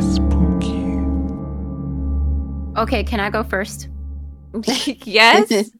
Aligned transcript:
Spooky. 0.00 0.84
Okay, 2.80 3.04
can 3.04 3.20
I 3.20 3.30
go 3.30 3.42
first? 3.42 3.88
yes. 5.04 5.50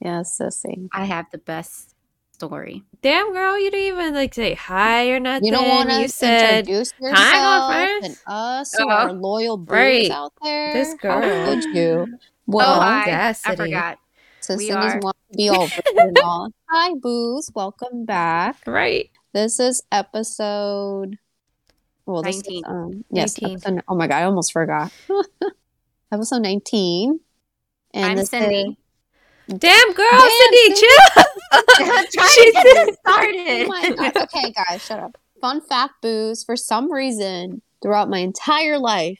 yes, 0.00 0.38
sissy. 0.40 0.88
I 0.92 1.04
have 1.04 1.26
the 1.30 1.38
best 1.38 1.94
story. 2.32 2.82
Damn 3.02 3.32
girl, 3.32 3.58
you 3.58 3.70
didn't 3.70 3.86
even 3.86 4.14
like 4.14 4.34
say 4.34 4.54
hi 4.54 5.10
or 5.10 5.20
nothing. 5.20 5.46
You 5.46 5.52
don't 5.52 5.68
want 5.68 5.90
You 5.90 6.02
to 6.04 6.08
said 6.08 6.60
introduce 6.60 6.92
"Can 6.92 7.06
I 7.06 7.10
go 7.10 7.16
yourself 7.26 7.72
first?" 7.74 8.04
and 8.06 8.16
us 8.26 8.74
who 8.78 8.88
Uh-huh. 8.88 9.12
loyal 9.12 9.56
boos 9.56 9.72
Right. 9.72 10.10
out 10.10 10.32
there. 10.42 10.72
This 10.72 10.88
How 11.02 11.20
girl. 11.20 11.44
could 11.54 11.64
you? 11.74 12.06
Oh, 12.10 12.18
Well, 12.46 12.80
I, 12.80 12.86
I 12.86 13.02
audacity. 13.02 13.56
forgot. 13.56 13.98
so 14.40 14.56
we 14.56 14.68
Cindy's 14.68 14.92
are- 14.94 15.00
want 15.00 15.16
to 15.30 15.36
be 15.36 15.48
all 15.48 15.68
and 15.98 16.18
all. 16.20 16.48
Hi, 16.70 16.94
boos. 16.94 17.50
Welcome 17.54 18.04
back. 18.04 18.56
right. 18.66 19.10
This 19.34 19.58
is 19.60 19.82
episode. 19.90 21.18
Well, 22.06 22.22
this 22.22 22.36
19. 22.36 22.56
is 22.56 22.62
um 22.66 23.04
yes. 23.10 23.40
19. 23.40 23.56
Episode, 23.56 23.82
oh 23.88 23.94
my 23.94 24.06
god, 24.06 24.16
I 24.16 24.24
almost 24.24 24.52
forgot. 24.52 24.92
episode 26.12 26.42
nineteen. 26.42 27.20
And 27.94 28.04
I'm 28.06 28.16
this 28.16 28.30
Cindy. 28.30 28.76
Damn 29.48 29.92
girl, 29.92 30.06
Damn, 30.10 30.30
Cindy, 30.30 30.56
Cindy. 30.56 30.80
chill. 30.80 31.24
Trying 32.14 32.28
She 32.30 32.46
to 32.46 32.52
get 32.52 32.86
this 32.86 32.96
started. 33.06 33.68
Oh. 33.68 34.22
Okay, 34.22 34.52
guys, 34.52 34.82
shut 34.84 35.00
up. 35.00 35.18
Fun 35.40 35.60
fact, 35.60 35.94
booze. 36.00 36.42
For 36.44 36.56
some 36.56 36.90
reason, 36.90 37.60
throughout 37.82 38.08
my 38.08 38.18
entire 38.20 38.78
life, 38.78 39.18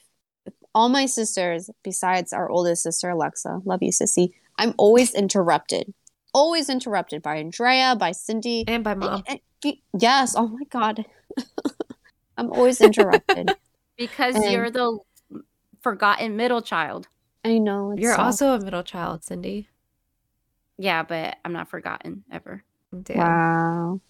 all 0.73 0.89
my 0.89 1.05
sisters, 1.05 1.69
besides 1.83 2.33
our 2.33 2.49
oldest 2.49 2.81
sister 2.83 3.09
Alexa, 3.09 3.61
love 3.65 3.83
you, 3.83 3.91
sissy. 3.91 4.31
I'm 4.57 4.73
always 4.77 5.13
interrupted. 5.13 5.93
Always 6.33 6.67
interrupted 6.69 7.21
by 7.21 7.35
Andrea, 7.37 7.95
by 7.95 8.11
Cindy. 8.11 8.63
and 8.67 8.83
by 8.83 8.95
mom. 8.95 9.23
And- 9.27 9.39
and- 9.63 9.77
yes. 9.99 10.33
Oh 10.35 10.47
my 10.47 10.63
God. 10.69 11.05
I'm 12.37 12.51
always 12.51 12.81
interrupted. 12.81 13.51
because 13.97 14.35
And- 14.35 14.51
you're 14.51 14.69
the 14.71 14.97
forgotten 15.81 16.35
middle 16.37 16.61
child. 16.61 17.07
I 17.45 17.57
know. 17.57 17.91
It's 17.91 18.01
You're 18.01 18.15
so- 18.15 18.21
also 18.21 18.53
a 18.53 18.59
middle 18.59 18.83
child, 18.83 19.23
Cindy. 19.23 19.67
Yeah, 20.77 21.03
but 21.03 21.37
I'm 21.45 21.53
not 21.53 21.69
forgotten 21.69 22.23
ever. 22.31 22.63
Damn. 23.03 23.17
Wow. 23.17 24.01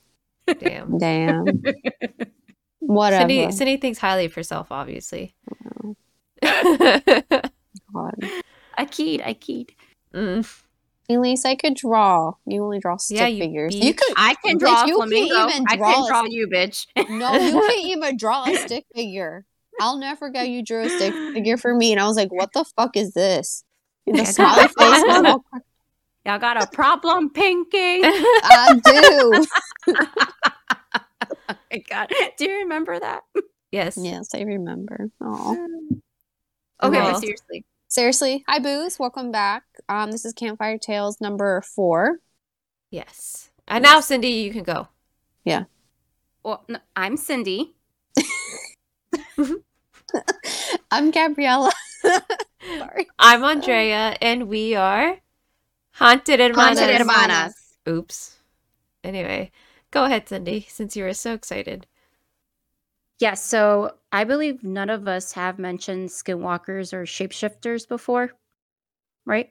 Damn. 0.60 0.98
Damn. 1.00 1.46
Whatever. 2.80 3.22
Cindy 3.30 3.52
Cindy 3.52 3.78
thinks 3.78 3.98
highly 4.00 4.26
of 4.26 4.34
herself, 4.34 4.68
obviously. 4.72 5.36
God. 6.44 8.16
I 8.78 8.86
keyed, 8.86 9.22
I 9.26 9.34
keyed. 9.34 9.74
Mm. 10.14 10.63
Elise, 11.10 11.44
I 11.46 11.56
could 11.56 11.76
draw. 11.76 12.34
You 12.46 12.64
only 12.64 12.80
draw 12.80 12.98
stick 12.98 13.18
Yeah, 13.18 13.28
you 13.28 13.44
figures. 13.44 13.76
You 13.76 13.94
could. 13.94 14.14
I 14.16 14.36
can 14.44 14.56
Bitch, 14.58 14.60
draw 14.60 14.84
a 14.84 14.88
you 14.88 14.98
can't 14.98 15.10
flamingo. 15.10 15.48
even 15.50 15.66
I 15.68 15.76
draw 15.76 15.94
can 15.94 16.04
a- 16.04 16.08
draw 16.08 16.24
you, 16.26 16.48
bitch. 16.48 16.88
No, 17.10 17.34
you 17.34 17.52
can't 17.60 17.86
even 17.98 18.18
draw 18.18 18.46
a 18.46 18.56
stick 18.56 18.86
figure. 18.96 19.46
I'll 19.82 19.98
never 19.98 20.18
forget 20.18 20.48
you 20.50 20.64
drew 20.64 20.84
a 20.84 20.90
stick 20.90 21.14
figure 21.34 21.58
for 21.58 21.74
me, 21.76 21.92
and 21.92 22.00
I 22.00 22.08
was 22.08 22.16
like, 22.16 22.32
"What 22.32 22.54
the 22.54 22.64
fuck 22.78 22.96
is 22.96 23.14
this?" 23.14 23.64
The 24.06 24.24
smiley 24.26 24.64
face. 24.68 24.74
was 24.78 25.26
all. 25.26 25.44
Y'all 26.26 26.40
got 26.40 26.62
a 26.62 26.68
problem, 26.68 27.32
Pinky? 27.32 27.70
I 28.04 28.80
do. 28.86 29.46
oh 29.90 31.56
my 31.72 31.78
god. 31.90 32.10
Do 32.38 32.46
you 32.50 32.58
remember 32.60 33.00
that? 33.00 33.24
yes. 33.72 33.98
yes, 33.98 34.30
I 34.34 34.42
remember. 34.42 35.10
Oh, 35.22 35.58
Okay, 36.82 37.00
Well- 37.00 37.12
but 37.14 37.20
seriously. 37.20 37.66
Seriously. 37.94 38.44
Hi, 38.48 38.58
Booze. 38.58 38.98
Welcome 38.98 39.32
back. 39.32 39.64
Um, 39.88 40.10
this 40.10 40.26
is 40.26 40.34
Campfire 40.34 40.80
Tales 40.80 41.22
number 41.22 41.62
four. 41.62 42.18
Yes. 42.90 43.52
And 43.68 43.84
now, 43.84 44.00
Cindy, 44.00 44.30
you 44.30 44.52
can 44.52 44.64
go. 44.64 44.88
Yeah. 45.46 45.66
Well, 46.44 46.64
no, 46.68 46.80
I'm 46.96 47.18
Cindy. 47.18 47.76
I'm 50.92 51.12
Gabriella. 51.12 51.72
Sorry. 52.04 53.08
I'm 53.20 53.44
Andrea, 53.44 54.16
and 54.20 54.48
we 54.48 54.74
are 54.74 55.18
Haunted 55.92 56.40
Hermanas. 56.40 56.80
Haunted 56.80 56.98
Hermanas. 56.98 57.54
Oops. 57.88 58.40
Anyway, 59.04 59.52
go 59.92 60.06
ahead, 60.06 60.28
Cindy, 60.28 60.66
since 60.68 60.96
you 60.96 61.04
were 61.04 61.14
so 61.14 61.34
excited. 61.34 61.86
Yes, 63.20 63.46
so 63.46 63.94
I 64.14 64.26
believe 64.26 64.64
none 64.64 64.92
of 64.92 65.08
us 65.08 65.32
have 65.32 65.58
mentioned 65.58 66.10
skinwalkers 66.10 66.94
or 66.94 67.04
shapeshifters 67.04 67.88
before, 67.88 68.32
right? 69.26 69.50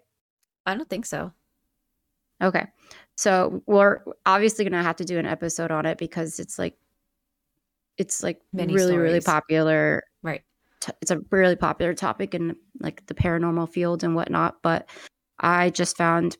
I 0.64 0.76
don't 0.76 0.88
think 0.88 1.04
so. 1.04 1.32
Okay. 2.40 2.66
So 3.16 3.62
we're 3.66 3.98
obviously 4.24 4.64
going 4.64 4.72
to 4.72 4.82
have 4.82 4.96
to 4.96 5.04
do 5.04 5.18
an 5.18 5.26
episode 5.26 5.72
on 5.72 5.84
it 5.84 5.98
because 5.98 6.38
it's 6.38 6.60
like 6.60 6.76
it's 7.98 8.22
like 8.22 8.40
Many 8.52 8.72
really 8.72 8.96
really 8.96 9.20
popular. 9.20 10.04
Right. 10.22 10.42
T- 10.80 10.92
it's 11.02 11.10
a 11.10 11.20
really 11.30 11.56
popular 11.56 11.92
topic 11.92 12.32
in 12.32 12.56
like 12.78 13.04
the 13.06 13.14
paranormal 13.14 13.68
field 13.68 14.04
and 14.04 14.14
whatnot, 14.14 14.62
but 14.62 14.88
I 15.40 15.70
just 15.70 15.96
found 15.96 16.36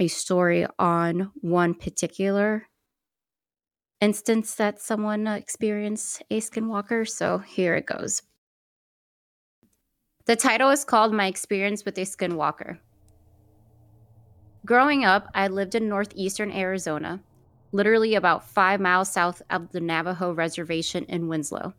a 0.00 0.08
story 0.08 0.66
on 0.80 1.30
one 1.36 1.74
particular 1.74 2.66
instance 4.00 4.54
that 4.56 4.80
someone 4.80 5.26
uh, 5.26 5.34
experienced 5.34 6.22
a 6.30 6.40
skinwalker, 6.40 7.08
so 7.08 7.38
here 7.38 7.74
it 7.74 7.86
goes. 7.86 8.22
The 10.26 10.36
title 10.36 10.70
is 10.70 10.84
called 10.84 11.14
My 11.14 11.26
Experience 11.26 11.84
with 11.84 11.96
a 11.98 12.02
Skinwalker. 12.02 12.78
Growing 14.64 15.04
up, 15.04 15.28
I 15.34 15.46
lived 15.46 15.76
in 15.76 15.88
northeastern 15.88 16.50
Arizona, 16.50 17.20
literally 17.70 18.16
about 18.16 18.48
five 18.48 18.80
miles 18.80 19.12
south 19.12 19.40
of 19.50 19.70
the 19.70 19.80
Navajo 19.80 20.32
reservation 20.32 21.04
in 21.04 21.28
Winslow. 21.28 21.74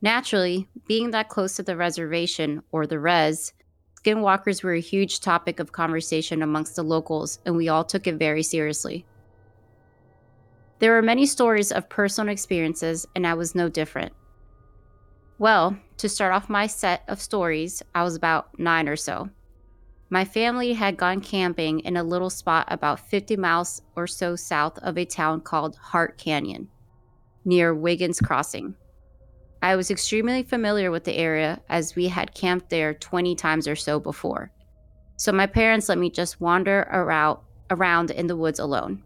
Naturally, 0.00 0.68
being 0.86 1.10
that 1.10 1.28
close 1.28 1.56
to 1.56 1.64
the 1.64 1.76
reservation, 1.76 2.62
or 2.70 2.86
the 2.86 3.00
res, 3.00 3.52
skinwalkers 4.00 4.62
were 4.62 4.74
a 4.74 4.80
huge 4.80 5.18
topic 5.18 5.58
of 5.58 5.72
conversation 5.72 6.40
amongst 6.40 6.76
the 6.76 6.84
locals, 6.84 7.40
and 7.44 7.56
we 7.56 7.68
all 7.68 7.82
took 7.82 8.06
it 8.06 8.14
very 8.14 8.44
seriously. 8.44 9.04
There 10.78 10.92
were 10.92 11.02
many 11.02 11.26
stories 11.26 11.72
of 11.72 11.88
personal 11.88 12.32
experiences, 12.32 13.06
and 13.16 13.26
I 13.26 13.34
was 13.34 13.54
no 13.54 13.68
different. 13.68 14.12
Well, 15.38 15.76
to 15.98 16.08
start 16.08 16.32
off 16.32 16.48
my 16.48 16.66
set 16.66 17.02
of 17.08 17.20
stories, 17.20 17.82
I 17.94 18.04
was 18.04 18.14
about 18.14 18.58
nine 18.58 18.88
or 18.88 18.96
so. 18.96 19.30
My 20.10 20.24
family 20.24 20.72
had 20.72 20.96
gone 20.96 21.20
camping 21.20 21.80
in 21.80 21.96
a 21.96 22.02
little 22.02 22.30
spot 22.30 22.66
about 22.70 23.00
50 23.00 23.36
miles 23.36 23.82
or 23.94 24.06
so 24.06 24.36
south 24.36 24.78
of 24.78 24.96
a 24.96 25.04
town 25.04 25.40
called 25.40 25.76
Hart 25.76 26.16
Canyon, 26.16 26.68
near 27.44 27.74
Wiggins 27.74 28.20
Crossing. 28.20 28.74
I 29.60 29.74
was 29.74 29.90
extremely 29.90 30.44
familiar 30.44 30.90
with 30.90 31.04
the 31.04 31.16
area 31.16 31.60
as 31.68 31.96
we 31.96 32.08
had 32.08 32.34
camped 32.34 32.70
there 32.70 32.94
20 32.94 33.34
times 33.34 33.66
or 33.66 33.76
so 33.76 33.98
before. 33.98 34.52
So 35.16 35.32
my 35.32 35.46
parents 35.46 35.88
let 35.88 35.98
me 35.98 36.10
just 36.10 36.40
wander 36.40 36.88
around, 36.92 37.40
around 37.70 38.12
in 38.12 38.28
the 38.28 38.36
woods 38.36 38.60
alone. 38.60 39.02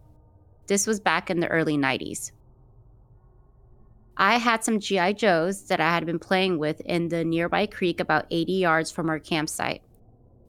This 0.73 0.87
was 0.87 1.01
back 1.01 1.29
in 1.29 1.41
the 1.41 1.49
early 1.49 1.77
90s. 1.77 2.33
I 4.17 4.39
had 4.39 4.65
some 4.65 4.81
G.I. 4.81 5.13
Joes 5.13 5.65
that 5.65 5.83
I 5.83 5.93
had 5.93 6.07
been 6.07 6.19
playing 6.19 6.59
with 6.59 6.81
in 6.81 7.09
the 7.09 7.27
nearby 7.27 7.67
creek 7.67 8.01
about 8.01 8.25
80 8.31 8.55
yards 8.55 8.91
from 8.91 9.11
our 9.11 9.19
campsite 9.19 9.83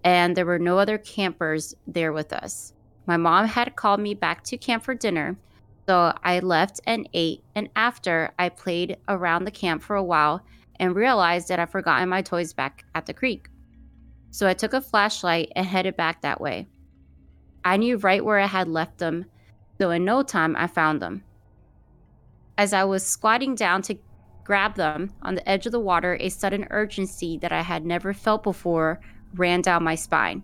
and 0.02 0.34
there 0.34 0.46
were 0.46 0.60
no 0.60 0.80
other 0.80 0.98
campers 0.98 1.76
there 1.86 2.14
with 2.14 2.32
us. 2.32 2.72
My 3.06 3.18
mom 3.18 3.48
had 3.48 3.76
called 3.76 4.00
me 4.00 4.14
back 4.14 4.46
to 4.46 4.58
camp 4.58 4.84
for 4.84 4.96
dinner, 4.96 5.38
so 5.90 6.14
I 6.24 6.40
left 6.40 6.80
and 6.88 7.10
ate, 7.14 7.44
and 7.54 7.68
after 7.76 8.32
I 8.40 8.48
played 8.48 8.96
around 9.10 9.44
the 9.44 9.52
camp 9.52 9.84
for 9.84 9.98
a 9.98 10.04
while 10.04 10.46
and 10.80 10.96
realized 10.96 11.50
that 11.50 11.60
I'd 11.60 11.70
forgotten 11.70 12.08
my 12.08 12.22
toys 12.22 12.54
back 12.54 12.86
at 12.96 13.08
the 13.08 13.14
creek. 13.14 13.50
So 14.32 14.48
I 14.48 14.54
took 14.54 14.72
a 14.72 14.80
flashlight 14.80 15.52
and 15.54 15.66
headed 15.66 15.98
back 15.98 16.22
that 16.22 16.40
way. 16.40 16.70
I 17.66 17.76
knew 17.76 17.98
right 17.98 18.24
where 18.24 18.40
I 18.40 18.48
had 18.48 18.70
left 18.70 19.00
them, 19.00 19.26
so 19.80 19.92
in 19.92 20.06
no 20.06 20.24
time 20.24 20.56
I 20.56 20.68
found 20.68 21.02
them. 21.02 21.24
As 22.58 22.74
I 22.74 22.84
was 22.84 23.06
squatting 23.06 23.56
down 23.56 23.82
to 23.84 23.98
grab 24.44 24.76
them 24.76 25.12
on 25.22 25.36
the 25.36 25.50
edge 25.50 25.66
of 25.66 25.72
the 25.72 25.80
water, 25.80 26.18
a 26.20 26.30
sudden 26.30 26.68
urgency 26.70 27.38
that 27.38 27.52
I 27.52 27.62
had 27.62 27.86
never 27.86 28.14
felt 28.14 28.44
before 28.44 29.00
ran 29.34 29.62
down 29.62 29.84
my 29.84 29.96
spine. 29.96 30.44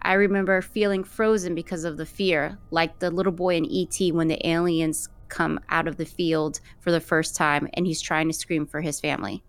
I 0.00 0.14
remember 0.14 0.60
feeling 0.60 1.04
frozen 1.04 1.54
because 1.54 1.84
of 1.84 1.96
the 1.96 2.06
fear, 2.06 2.58
like 2.70 2.98
the 2.98 3.10
little 3.10 3.32
boy 3.32 3.56
in 3.56 3.66
ET 3.70 4.12
when 4.12 4.28
the 4.28 4.46
aliens 4.46 5.08
come 5.28 5.60
out 5.70 5.88
of 5.88 5.96
the 5.96 6.04
field 6.04 6.60
for 6.80 6.90
the 6.90 7.00
first 7.00 7.36
time 7.36 7.68
and 7.74 7.86
he's 7.86 8.02
trying 8.02 8.28
to 8.28 8.34
scream 8.34 8.66
for 8.66 8.80
his 8.80 9.00
family. 9.00 9.42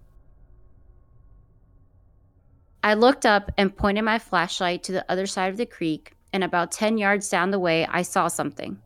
I 2.83 2.93
looked 2.93 3.25
up 3.25 3.51
and 3.57 3.75
pointed 3.75 4.03
my 4.03 4.19
flashlight 4.19 4.83
to 4.83 4.91
the 4.91 5.05
other 5.09 5.25
side 5.25 5.49
of 5.49 5.57
the 5.57 5.65
creek, 5.65 6.15
and 6.33 6.43
about 6.43 6.71
10 6.71 6.97
yards 6.97 7.29
down 7.29 7.51
the 7.51 7.59
way, 7.59 7.85
I 7.85 8.01
saw 8.01 8.27
something. 8.27 8.77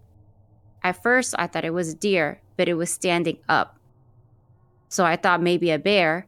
At 0.83 1.01
first, 1.03 1.35
I 1.38 1.47
thought 1.47 1.65
it 1.65 1.74
was 1.74 1.89
a 1.89 1.95
deer, 1.95 2.41
but 2.56 2.69
it 2.69 2.75
was 2.75 2.89
standing 2.89 3.39
up. 3.50 3.77
So 4.89 5.06
I 5.06 5.15
thought 5.15 5.41
maybe 5.41 5.71
a 5.71 5.79
bear, 5.79 6.27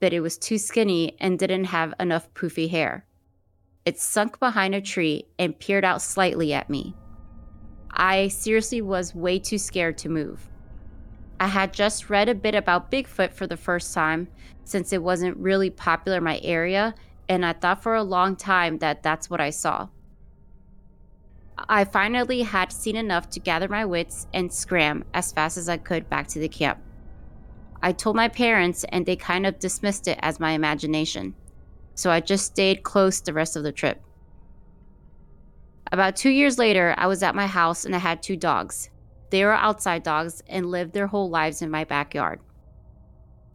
but 0.00 0.12
it 0.12 0.20
was 0.20 0.38
too 0.38 0.58
skinny 0.58 1.16
and 1.20 1.38
didn't 1.38 1.64
have 1.64 1.94
enough 2.00 2.32
poofy 2.34 2.70
hair. 2.70 3.04
It 3.84 3.98
sunk 3.98 4.38
behind 4.38 4.74
a 4.74 4.80
tree 4.80 5.26
and 5.38 5.58
peered 5.58 5.84
out 5.84 6.02
slightly 6.02 6.52
at 6.52 6.70
me. 6.70 6.94
I 7.90 8.28
seriously 8.28 8.82
was 8.82 9.14
way 9.14 9.38
too 9.38 9.58
scared 9.58 9.98
to 9.98 10.08
move. 10.08 10.48
I 11.40 11.46
had 11.46 11.72
just 11.72 12.10
read 12.10 12.28
a 12.28 12.34
bit 12.34 12.54
about 12.54 12.90
Bigfoot 12.90 13.32
for 13.32 13.46
the 13.46 13.56
first 13.56 13.94
time 13.94 14.28
since 14.64 14.92
it 14.92 15.02
wasn't 15.02 15.36
really 15.36 15.70
popular 15.70 16.18
in 16.18 16.24
my 16.24 16.40
area, 16.42 16.94
and 17.28 17.44
I 17.46 17.52
thought 17.52 17.82
for 17.82 17.94
a 17.94 18.02
long 18.02 18.36
time 18.36 18.78
that 18.78 19.02
that's 19.02 19.30
what 19.30 19.40
I 19.40 19.50
saw. 19.50 19.88
I 21.68 21.84
finally 21.84 22.42
had 22.42 22.72
seen 22.72 22.96
enough 22.96 23.30
to 23.30 23.40
gather 23.40 23.68
my 23.68 23.84
wits 23.84 24.26
and 24.32 24.52
scram 24.52 25.04
as 25.14 25.32
fast 25.32 25.56
as 25.56 25.68
I 25.68 25.76
could 25.76 26.08
back 26.08 26.28
to 26.28 26.38
the 26.38 26.48
camp. 26.48 26.78
I 27.82 27.92
told 27.92 28.16
my 28.16 28.28
parents, 28.28 28.84
and 28.90 29.06
they 29.06 29.16
kind 29.16 29.46
of 29.46 29.58
dismissed 29.58 30.08
it 30.08 30.18
as 30.20 30.40
my 30.40 30.52
imagination, 30.52 31.34
so 31.94 32.10
I 32.10 32.20
just 32.20 32.46
stayed 32.46 32.82
close 32.82 33.20
the 33.20 33.32
rest 33.32 33.56
of 33.56 33.62
the 33.62 33.72
trip. 33.72 34.02
About 35.90 36.16
two 36.16 36.30
years 36.30 36.58
later, 36.58 36.94
I 36.98 37.06
was 37.06 37.22
at 37.22 37.34
my 37.34 37.46
house 37.46 37.84
and 37.84 37.94
I 37.94 37.98
had 37.98 38.22
two 38.22 38.36
dogs. 38.36 38.90
They 39.30 39.44
were 39.44 39.52
outside 39.52 40.02
dogs 40.02 40.42
and 40.46 40.66
lived 40.66 40.92
their 40.92 41.06
whole 41.06 41.30
lives 41.30 41.62
in 41.62 41.70
my 41.70 41.84
backyard. 41.84 42.40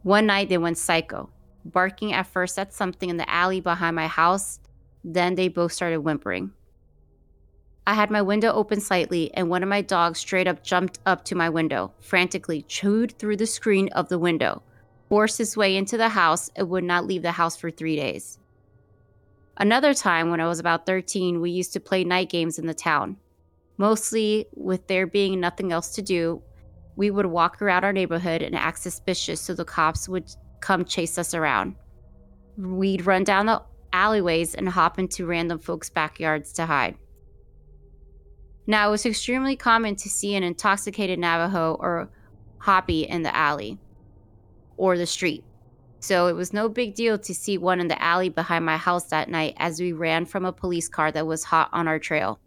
One 0.01 0.25
night, 0.25 0.49
they 0.49 0.57
went 0.57 0.77
psycho, 0.77 1.29
barking 1.63 2.13
at 2.13 2.27
first 2.27 2.57
at 2.57 2.73
something 2.73 3.09
in 3.09 3.17
the 3.17 3.29
alley 3.29 3.61
behind 3.61 3.95
my 3.95 4.07
house, 4.07 4.59
then 5.03 5.35
they 5.35 5.47
both 5.47 5.73
started 5.73 5.99
whimpering. 5.99 6.51
I 7.85 7.95
had 7.95 8.09
my 8.09 8.21
window 8.21 8.51
open 8.53 8.79
slightly, 8.79 9.33
and 9.33 9.49
one 9.49 9.61
of 9.61 9.69
my 9.69 9.81
dogs 9.81 10.19
straight 10.19 10.47
up 10.47 10.63
jumped 10.63 10.99
up 11.05 11.25
to 11.25 11.35
my 11.35 11.49
window, 11.49 11.91
frantically 11.99 12.61
chewed 12.61 13.17
through 13.17 13.37
the 13.37 13.45
screen 13.45 13.89
of 13.89 14.07
the 14.07 14.19
window, 14.19 14.63
forced 15.09 15.37
his 15.37 15.57
way 15.57 15.75
into 15.75 15.97
the 15.97 16.09
house, 16.09 16.49
and 16.55 16.69
would 16.69 16.85
not 16.85 17.05
leave 17.05 17.23
the 17.23 17.33
house 17.33 17.57
for 17.57 17.69
three 17.69 17.97
days. 17.97 18.39
Another 19.57 19.93
time, 19.93 20.31
when 20.31 20.39
I 20.39 20.47
was 20.47 20.59
about 20.59 20.85
13, 20.85 21.41
we 21.41 21.51
used 21.51 21.73
to 21.73 21.79
play 21.79 22.05
night 22.05 22.29
games 22.29 22.57
in 22.57 22.67
the 22.67 22.73
town. 22.73 23.17
Mostly, 23.77 24.47
with 24.55 24.87
there 24.87 25.05
being 25.05 25.39
nothing 25.39 25.71
else 25.71 25.89
to 25.95 26.01
do, 26.01 26.41
we 26.95 27.11
would 27.11 27.25
walk 27.25 27.61
around 27.61 27.83
our 27.83 27.93
neighborhood 27.93 28.41
and 28.41 28.55
act 28.55 28.79
suspicious 28.79 29.41
so 29.41 29.53
the 29.53 29.65
cops 29.65 30.07
would 30.07 30.33
come 30.61 30.85
chase 30.85 31.17
us 31.17 31.33
around. 31.33 31.75
We'd 32.57 33.05
run 33.05 33.23
down 33.25 33.47
the 33.47 33.61
alleyways 33.91 34.55
and 34.55 34.69
hop 34.69 34.97
into 34.99 35.25
random 35.25 35.59
folks' 35.59 35.89
backyards 35.89 36.53
to 36.53 36.65
hide. 36.65 36.95
Now, 38.65 38.87
it 38.87 38.91
was 38.91 39.05
extremely 39.05 39.55
common 39.55 39.95
to 39.97 40.09
see 40.09 40.35
an 40.35 40.43
intoxicated 40.43 41.19
Navajo 41.19 41.75
or 41.79 42.09
Hopi 42.59 43.01
in 43.01 43.23
the 43.23 43.35
alley 43.35 43.77
or 44.77 44.97
the 44.97 45.05
street. 45.05 45.43
So 45.99 46.27
it 46.27 46.33
was 46.33 46.53
no 46.53 46.67
big 46.67 46.95
deal 46.95 47.17
to 47.17 47.33
see 47.33 47.57
one 47.57 47.79
in 47.79 47.87
the 47.87 48.01
alley 48.01 48.29
behind 48.29 48.65
my 48.65 48.77
house 48.77 49.05
that 49.05 49.29
night 49.29 49.53
as 49.57 49.79
we 49.79 49.93
ran 49.93 50.25
from 50.25 50.45
a 50.45 50.51
police 50.51 50.89
car 50.89 51.11
that 51.11 51.27
was 51.27 51.45
hot 51.45 51.69
on 51.71 51.87
our 51.87 51.99
trail. 51.99 52.39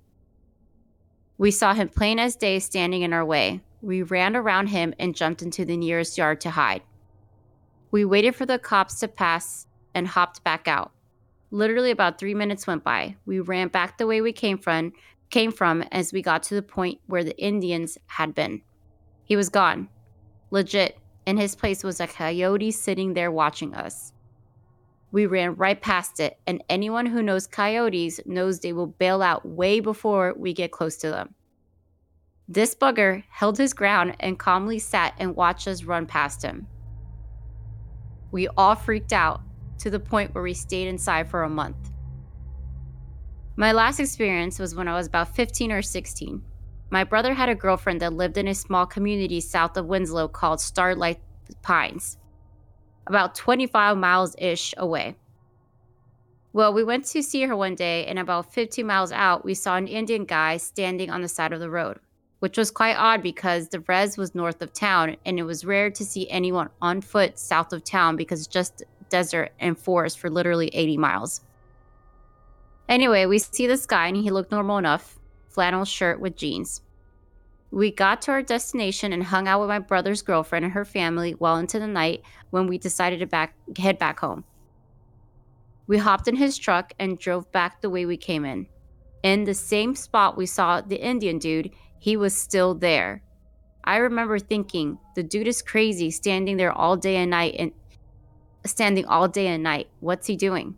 We 1.38 1.50
saw 1.50 1.74
him 1.74 1.88
plain 1.88 2.18
as 2.18 2.36
day 2.36 2.58
standing 2.58 3.02
in 3.02 3.12
our 3.12 3.24
way. 3.24 3.60
We 3.82 4.02
ran 4.02 4.36
around 4.36 4.68
him 4.68 4.94
and 4.98 5.14
jumped 5.14 5.42
into 5.42 5.64
the 5.64 5.76
nearest 5.76 6.16
yard 6.18 6.40
to 6.42 6.50
hide. 6.50 6.82
We 7.90 8.04
waited 8.04 8.34
for 8.34 8.46
the 8.46 8.58
cops 8.58 9.00
to 9.00 9.08
pass 9.08 9.66
and 9.94 10.08
hopped 10.08 10.44
back 10.44 10.66
out. 10.68 10.92
Literally 11.50 11.90
about 11.90 12.18
three 12.18 12.34
minutes 12.34 12.66
went 12.66 12.84
by. 12.84 13.16
We 13.24 13.40
ran 13.40 13.68
back 13.68 13.96
the 13.96 14.06
way 14.06 14.20
we 14.20 14.32
came 14.32 14.58
from, 14.58 14.92
came 15.30 15.52
from 15.52 15.82
as 15.92 16.12
we 16.12 16.22
got 16.22 16.42
to 16.44 16.54
the 16.54 16.62
point 16.62 17.00
where 17.06 17.24
the 17.24 17.36
Indians 17.38 17.98
had 18.06 18.34
been. 18.34 18.62
He 19.24 19.36
was 19.36 19.48
gone. 19.48 19.88
Legit. 20.50 20.98
In 21.26 21.36
his 21.36 21.56
place 21.56 21.82
was 21.82 22.00
a 22.00 22.06
coyote 22.06 22.70
sitting 22.70 23.14
there 23.14 23.32
watching 23.32 23.74
us. 23.74 24.12
We 25.10 25.26
ran 25.26 25.56
right 25.56 25.80
past 25.80 26.20
it, 26.20 26.38
and 26.46 26.62
anyone 26.68 27.06
who 27.06 27.22
knows 27.22 27.46
coyotes 27.46 28.20
knows 28.26 28.60
they 28.60 28.72
will 28.72 28.86
bail 28.86 29.22
out 29.22 29.46
way 29.46 29.80
before 29.80 30.34
we 30.36 30.52
get 30.52 30.70
close 30.70 30.96
to 30.98 31.10
them. 31.10 31.34
This 32.48 32.76
bugger 32.76 33.24
held 33.28 33.58
his 33.58 33.74
ground 33.74 34.14
and 34.20 34.38
calmly 34.38 34.78
sat 34.78 35.14
and 35.18 35.34
watched 35.34 35.66
us 35.66 35.82
run 35.82 36.06
past 36.06 36.42
him. 36.42 36.68
We 38.30 38.46
all 38.56 38.76
freaked 38.76 39.12
out 39.12 39.40
to 39.78 39.90
the 39.90 39.98
point 39.98 40.34
where 40.34 40.44
we 40.44 40.54
stayed 40.54 40.86
inside 40.86 41.28
for 41.28 41.42
a 41.42 41.48
month. 41.48 41.90
My 43.58 43.72
last 43.72 44.00
experience 44.00 44.58
was 44.58 44.74
when 44.74 44.86
I 44.86 44.94
was 44.94 45.06
about 45.06 45.34
15 45.34 45.72
or 45.72 45.80
16. 45.80 46.42
My 46.90 47.04
brother 47.04 47.32
had 47.32 47.48
a 47.48 47.54
girlfriend 47.54 48.02
that 48.02 48.12
lived 48.12 48.36
in 48.36 48.48
a 48.48 48.54
small 48.54 48.84
community 48.84 49.40
south 49.40 49.78
of 49.78 49.86
Winslow 49.86 50.28
called 50.28 50.60
Starlight 50.60 51.20
Pines, 51.62 52.18
about 53.06 53.34
25 53.34 53.96
miles 53.96 54.36
ish 54.36 54.74
away. 54.76 55.16
Well, 56.52 56.74
we 56.74 56.84
went 56.84 57.06
to 57.06 57.22
see 57.22 57.42
her 57.44 57.56
one 57.56 57.74
day, 57.74 58.04
and 58.04 58.18
about 58.18 58.52
15 58.52 58.86
miles 58.86 59.10
out, 59.10 59.42
we 59.42 59.54
saw 59.54 59.76
an 59.76 59.88
Indian 59.88 60.26
guy 60.26 60.58
standing 60.58 61.08
on 61.10 61.22
the 61.22 61.28
side 61.28 61.54
of 61.54 61.60
the 61.60 61.70
road, 61.70 61.98
which 62.40 62.58
was 62.58 62.70
quite 62.70 62.96
odd 62.96 63.22
because 63.22 63.68
the 63.68 63.80
res 63.80 64.18
was 64.18 64.34
north 64.34 64.60
of 64.60 64.74
town, 64.74 65.16
and 65.24 65.38
it 65.38 65.44
was 65.44 65.64
rare 65.64 65.90
to 65.90 66.04
see 66.04 66.28
anyone 66.28 66.68
on 66.82 67.00
foot 67.00 67.38
south 67.38 67.72
of 67.72 67.84
town 67.84 68.16
because 68.16 68.46
just 68.46 68.82
desert 69.08 69.52
and 69.58 69.78
forest 69.78 70.18
for 70.18 70.28
literally 70.28 70.68
80 70.74 70.98
miles. 70.98 71.40
Anyway, 72.88 73.26
we 73.26 73.38
see 73.38 73.66
this 73.66 73.86
guy 73.86 74.06
and 74.08 74.16
he 74.16 74.30
looked 74.30 74.52
normal 74.52 74.78
enough 74.78 75.18
flannel 75.48 75.84
shirt 75.84 76.20
with 76.20 76.36
jeans. 76.36 76.82
We 77.70 77.90
got 77.90 78.22
to 78.22 78.30
our 78.30 78.42
destination 78.42 79.12
and 79.12 79.24
hung 79.24 79.48
out 79.48 79.60
with 79.60 79.68
my 79.68 79.80
brother's 79.80 80.22
girlfriend 80.22 80.64
and 80.64 80.74
her 80.74 80.84
family 80.84 81.34
well 81.34 81.56
into 81.56 81.78
the 81.78 81.86
night 81.86 82.22
when 82.50 82.66
we 82.66 82.78
decided 82.78 83.18
to 83.20 83.26
back, 83.26 83.54
head 83.76 83.98
back 83.98 84.20
home. 84.20 84.44
We 85.88 85.98
hopped 85.98 86.28
in 86.28 86.36
his 86.36 86.56
truck 86.56 86.92
and 86.98 87.18
drove 87.18 87.50
back 87.52 87.80
the 87.80 87.90
way 87.90 88.06
we 88.06 88.16
came 88.16 88.44
in. 88.44 88.66
In 89.22 89.44
the 89.44 89.54
same 89.54 89.94
spot 89.94 90.36
we 90.36 90.46
saw 90.46 90.80
the 90.80 91.02
Indian 91.02 91.38
dude, 91.38 91.72
he 91.98 92.16
was 92.16 92.36
still 92.36 92.74
there. 92.74 93.22
I 93.84 93.96
remember 93.96 94.38
thinking, 94.38 94.98
the 95.14 95.22
dude 95.22 95.48
is 95.48 95.62
crazy 95.62 96.10
standing 96.10 96.56
there 96.56 96.72
all 96.72 96.96
day 96.96 97.16
and 97.16 97.30
night 97.30 97.56
and 97.58 97.72
standing 98.64 99.06
all 99.06 99.28
day 99.28 99.48
and 99.48 99.62
night. 99.62 99.88
What's 100.00 100.26
he 100.26 100.36
doing? 100.36 100.76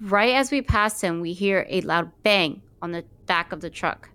Right 0.00 0.36
as 0.36 0.52
we 0.52 0.62
passed 0.62 1.02
him, 1.02 1.20
we 1.20 1.32
hear 1.32 1.66
a 1.68 1.80
loud 1.80 2.12
bang 2.22 2.62
on 2.80 2.92
the 2.92 3.04
back 3.26 3.50
of 3.50 3.60
the 3.60 3.70
truck. 3.70 4.10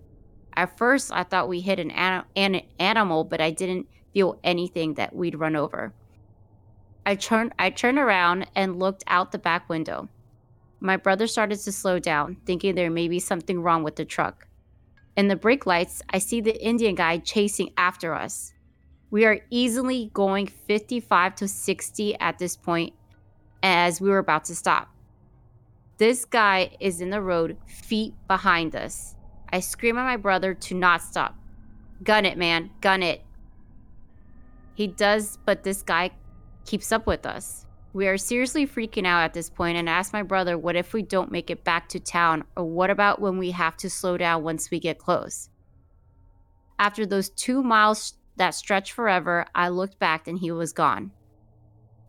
At 0.56 0.78
first, 0.78 1.12
I 1.12 1.24
thought 1.24 1.48
we 1.48 1.60
hit 1.60 1.78
an, 1.78 1.90
an 1.90 2.62
animal, 2.78 3.24
but 3.24 3.42
I 3.42 3.50
didn't 3.50 3.86
feel 4.14 4.38
anything 4.42 4.94
that 4.94 5.14
we'd 5.14 5.38
run 5.38 5.56
over. 5.56 5.92
I 7.04 7.16
turned, 7.16 7.52
I 7.58 7.68
turned 7.68 7.98
around 7.98 8.46
and 8.54 8.78
looked 8.78 9.04
out 9.06 9.30
the 9.30 9.38
back 9.38 9.68
window. 9.68 10.08
My 10.80 10.96
brother 10.96 11.26
started 11.26 11.58
to 11.60 11.72
slow 11.72 11.98
down, 11.98 12.38
thinking 12.46 12.74
there 12.74 12.90
may 12.90 13.08
be 13.08 13.18
something 13.18 13.60
wrong 13.60 13.82
with 13.82 13.96
the 13.96 14.06
truck. 14.06 14.46
In 15.16 15.28
the 15.28 15.36
brake 15.36 15.66
lights, 15.66 16.00
I 16.08 16.18
see 16.18 16.40
the 16.40 16.64
Indian 16.64 16.94
guy 16.94 17.18
chasing 17.18 17.70
after 17.76 18.14
us. 18.14 18.54
We 19.10 19.26
are 19.26 19.40
easily 19.50 20.10
going 20.14 20.46
55 20.46 21.34
to 21.36 21.48
60 21.48 22.18
at 22.20 22.38
this 22.38 22.56
point 22.56 22.94
as 23.62 24.00
we 24.00 24.08
were 24.08 24.18
about 24.18 24.46
to 24.46 24.54
stop. 24.54 24.93
This 25.96 26.24
guy 26.24 26.76
is 26.80 27.00
in 27.00 27.10
the 27.10 27.20
road, 27.20 27.56
feet 27.66 28.14
behind 28.26 28.74
us. 28.74 29.14
I 29.52 29.60
scream 29.60 29.96
at 29.96 30.04
my 30.04 30.16
brother 30.16 30.52
to 30.54 30.74
not 30.74 31.02
stop. 31.02 31.36
Gun 32.02 32.24
it, 32.24 32.36
man. 32.36 32.70
Gun 32.80 33.02
it. 33.02 33.22
He 34.74 34.88
does, 34.88 35.38
but 35.44 35.62
this 35.62 35.82
guy 35.82 36.10
keeps 36.66 36.90
up 36.90 37.06
with 37.06 37.24
us. 37.24 37.66
We 37.92 38.08
are 38.08 38.18
seriously 38.18 38.66
freaking 38.66 39.06
out 39.06 39.22
at 39.22 39.34
this 39.34 39.48
point 39.48 39.78
and 39.78 39.88
ask 39.88 40.12
my 40.12 40.24
brother, 40.24 40.58
what 40.58 40.74
if 40.74 40.92
we 40.92 41.02
don't 41.02 41.30
make 41.30 41.48
it 41.48 41.62
back 41.62 41.88
to 41.90 42.00
town? 42.00 42.42
Or 42.56 42.64
what 42.64 42.90
about 42.90 43.20
when 43.20 43.38
we 43.38 43.52
have 43.52 43.76
to 43.76 43.88
slow 43.88 44.16
down 44.16 44.42
once 44.42 44.72
we 44.72 44.80
get 44.80 44.98
close? 44.98 45.48
After 46.76 47.06
those 47.06 47.28
two 47.28 47.62
miles 47.62 48.14
that 48.34 48.56
stretch 48.56 48.90
forever, 48.90 49.46
I 49.54 49.68
looked 49.68 50.00
back 50.00 50.26
and 50.26 50.40
he 50.40 50.50
was 50.50 50.72
gone. 50.72 51.12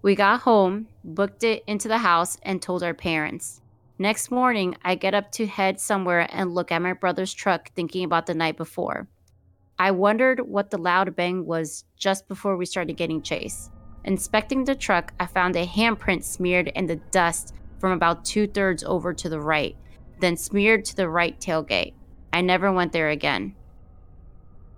We 0.01 0.15
got 0.15 0.41
home, 0.41 0.87
booked 1.03 1.43
it 1.43 1.63
into 1.67 1.87
the 1.87 1.99
house, 1.99 2.37
and 2.41 2.59
told 2.59 2.81
our 2.81 2.95
parents. 2.95 3.61
Next 3.97 4.29
morning, 4.29 4.75
I 4.83 4.95
get 4.95 5.13
up 5.13 5.31
to 5.33 5.47
head 5.47 5.79
somewhere 5.79 6.27
and 6.29 6.53
look 6.53 6.69
at 6.71 6.81
my 6.81 6.91
brother's 6.91 7.33
truck, 7.33 7.71
thinking 7.75 8.03
about 8.03 8.25
the 8.25 8.33
night 8.33 8.57
before. 8.57 9.07
I 9.79 9.91
wondered 9.91 10.41
what 10.41 10.69
the 10.69 10.77
loud 10.77 11.15
bang 11.15 11.45
was 11.45 11.85
just 11.95 12.27
before 12.27 12.57
we 12.57 12.65
started 12.65 12.97
getting 12.97 13.21
chased. 13.21 13.71
Inspecting 14.03 14.65
the 14.65 14.75
truck, 14.75 15.13
I 15.19 15.25
found 15.25 15.55
a 15.55 15.65
handprint 15.65 16.25
smeared 16.25 16.67
in 16.75 16.87
the 16.87 16.97
dust 17.11 17.55
from 17.79 17.93
about 17.93 18.25
two 18.25 18.47
thirds 18.47 18.83
over 18.83 19.13
to 19.13 19.29
the 19.29 19.39
right, 19.39 19.77
then 20.19 20.35
smeared 20.35 20.83
to 20.85 20.95
the 20.95 21.09
right 21.09 21.39
tailgate. 21.39 21.93
I 22.33 22.41
never 22.41 22.71
went 22.73 22.91
there 22.91 23.09
again. 23.09 23.55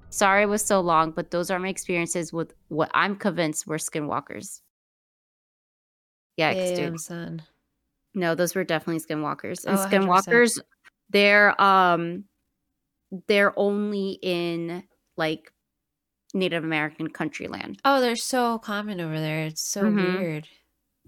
Sorry 0.09 0.43
it 0.43 0.49
was 0.49 0.63
so 0.63 0.79
long, 0.79 1.11
but 1.11 1.31
those 1.31 1.49
are 1.49 1.59
my 1.59 1.69
experiences 1.69 2.31
with 2.31 2.53
what 2.67 2.91
I'm 2.93 3.15
convinced 3.15 3.65
were 3.65 3.77
skinwalkers. 3.77 4.61
Yikes, 6.39 6.75
Damn, 6.75 6.91
dude. 6.91 6.99
son. 7.01 7.41
No, 8.17 8.33
those 8.33 8.55
were 8.55 8.63
definitely 8.63 8.99
skinwalkers. 8.99 9.63
And 9.63 9.77
oh, 9.77 9.85
skinwalkers, 9.85 10.59
they're 11.11 11.59
um 11.61 12.23
they're 13.27 13.57
only 13.57 14.17
in 14.21 14.83
like 15.17 15.53
Native 16.33 16.63
American 16.63 17.09
country 17.09 17.47
land. 17.47 17.79
Oh, 17.85 18.01
they're 18.01 18.15
so 18.15 18.57
common 18.57 18.99
over 18.99 19.19
there. 19.19 19.45
It's 19.45 19.61
so 19.61 19.83
mm-hmm. 19.83 20.17
weird. 20.17 20.47